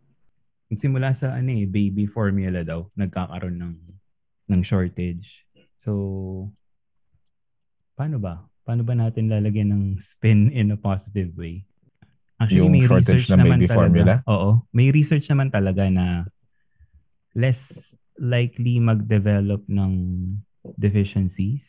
[0.73, 3.75] Simula sa ano eh, baby formula daw, nagkakaroon ng
[4.49, 5.45] ng shortage.
[5.77, 6.49] So,
[7.93, 8.41] paano ba?
[8.65, 11.69] Paano ba natin lalagyan ng spin in a positive way?
[12.41, 13.77] Actually, Yung may shortage research ng naman baby talaga.
[13.77, 14.15] formula?
[14.25, 14.51] Oo.
[14.73, 16.25] May research naman talaga na
[17.37, 17.69] less
[18.17, 19.93] likely mag-develop ng
[20.81, 21.63] deficiencies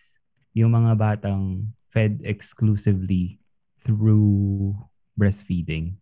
[0.56, 3.40] yung mga batang fed exclusively
[3.84, 4.72] through
[5.20, 5.96] breastfeeding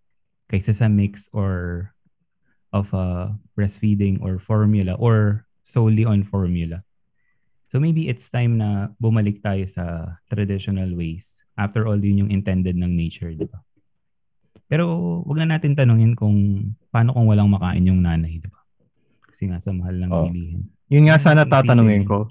[0.49, 1.89] kaysa sa mix or
[2.74, 6.82] of a breastfeeding or formula or solely on formula.
[7.70, 11.30] So maybe it's time na bumalik tayo sa traditional ways.
[11.57, 13.61] After all, yun yung intended ng nature, di ba?
[14.70, 14.86] Pero
[15.26, 16.38] wag na natin tanungin kung
[16.93, 18.61] paano kung walang makain yung nanay, di ba?
[19.26, 20.30] Kasi nga sa mahal ng Oh.
[20.30, 20.70] bilihin.
[20.88, 22.30] Yun nga sana tatanungin ko.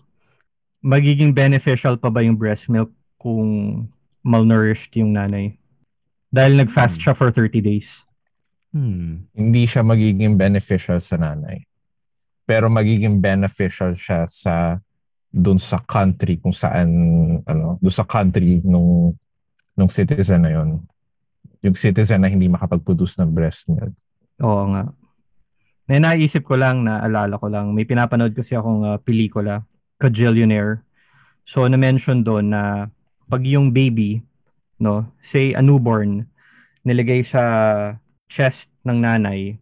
[0.81, 3.43] Magiging beneficial pa ba yung breast milk kung
[4.23, 5.59] malnourished yung nanay?
[6.31, 7.11] Dahil nag-fast Hmm.
[7.11, 7.91] siya for 30 days.
[8.71, 9.27] Hmm.
[9.35, 11.67] Hindi siya magiging beneficial sa nanay.
[12.47, 14.79] Pero magiging beneficial siya sa
[15.29, 16.89] dun sa country kung saan
[17.45, 19.13] ano, dun sa country nung
[19.75, 20.81] nung citizen na yon.
[21.67, 23.93] Yung citizen na hindi makapag-produce ng breast milk.
[24.43, 24.85] Oo nga.
[25.89, 29.65] Na naisip ko lang, naalala ko lang, may pinapanood kasi akong uh, pelikula,
[29.99, 30.87] Kajillionaire.
[31.49, 32.93] So, na-mention doon na
[33.27, 34.23] pag yung baby,
[34.79, 36.29] no, say a newborn,
[36.87, 37.43] nilagay sa
[38.29, 39.57] chest ng nanay,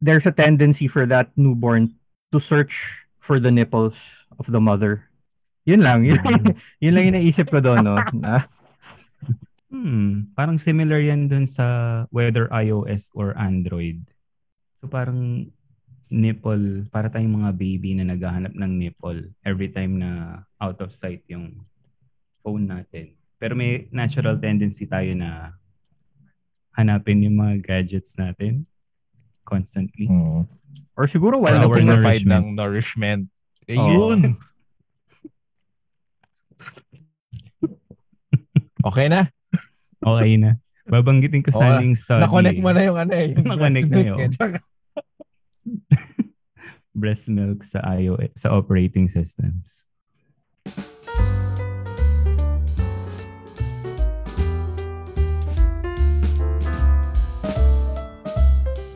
[0.00, 1.92] there's a tendency for that newborn
[2.32, 3.94] to search for the nipples
[4.40, 5.04] of the mother.
[5.68, 6.02] Yun lang.
[6.02, 6.18] Yun,
[6.82, 8.00] yun lang yung naisip ko doon, no?
[8.16, 8.48] Na,
[9.70, 14.02] Hmm, parang similar yan dun sa whether iOS or Android.
[14.82, 15.50] So parang
[16.10, 21.22] nipple, para tayong mga baby na naghahanap ng nipple every time na out of sight
[21.30, 21.62] yung
[22.42, 23.14] phone natin.
[23.38, 25.54] Pero may natural tendency tayo na
[26.74, 28.66] hanapin yung mga gadgets natin
[29.46, 30.10] constantly.
[30.10, 30.46] Mm.
[31.00, 32.44] or siguro while looking at provide nourishment.
[32.44, 33.24] ng nourishment.
[33.70, 34.36] Eh, yun.
[38.88, 39.32] okay na.
[40.00, 40.56] Okay na.
[40.88, 42.24] Babanggitin ko sana yung study.
[42.24, 42.64] Na-connect eh.
[42.64, 43.28] mo na yung ano eh.
[43.36, 44.32] yung Na-connect breast na milk yun.
[44.32, 44.60] eh.
[47.00, 49.62] Breast milk sa iOS, sa operating systems.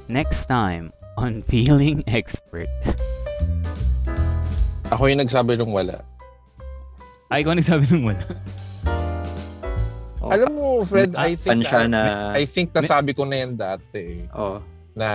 [0.08, 2.70] Next time on Feeling Expert.
[4.92, 6.04] Ako yung nagsabi nung wala.
[7.32, 8.22] Ay, ikaw nagsabi nung wala.
[10.24, 14.24] Oh, Alam mo, Fred, I think, siya na, I think nasabi ko na yan dati.
[14.32, 14.56] oh,
[14.96, 15.08] Na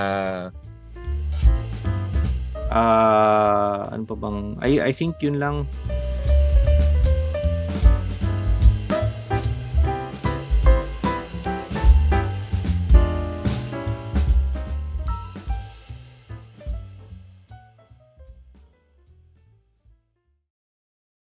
[2.70, 5.66] ah ano pa bang, I, I think yun lang,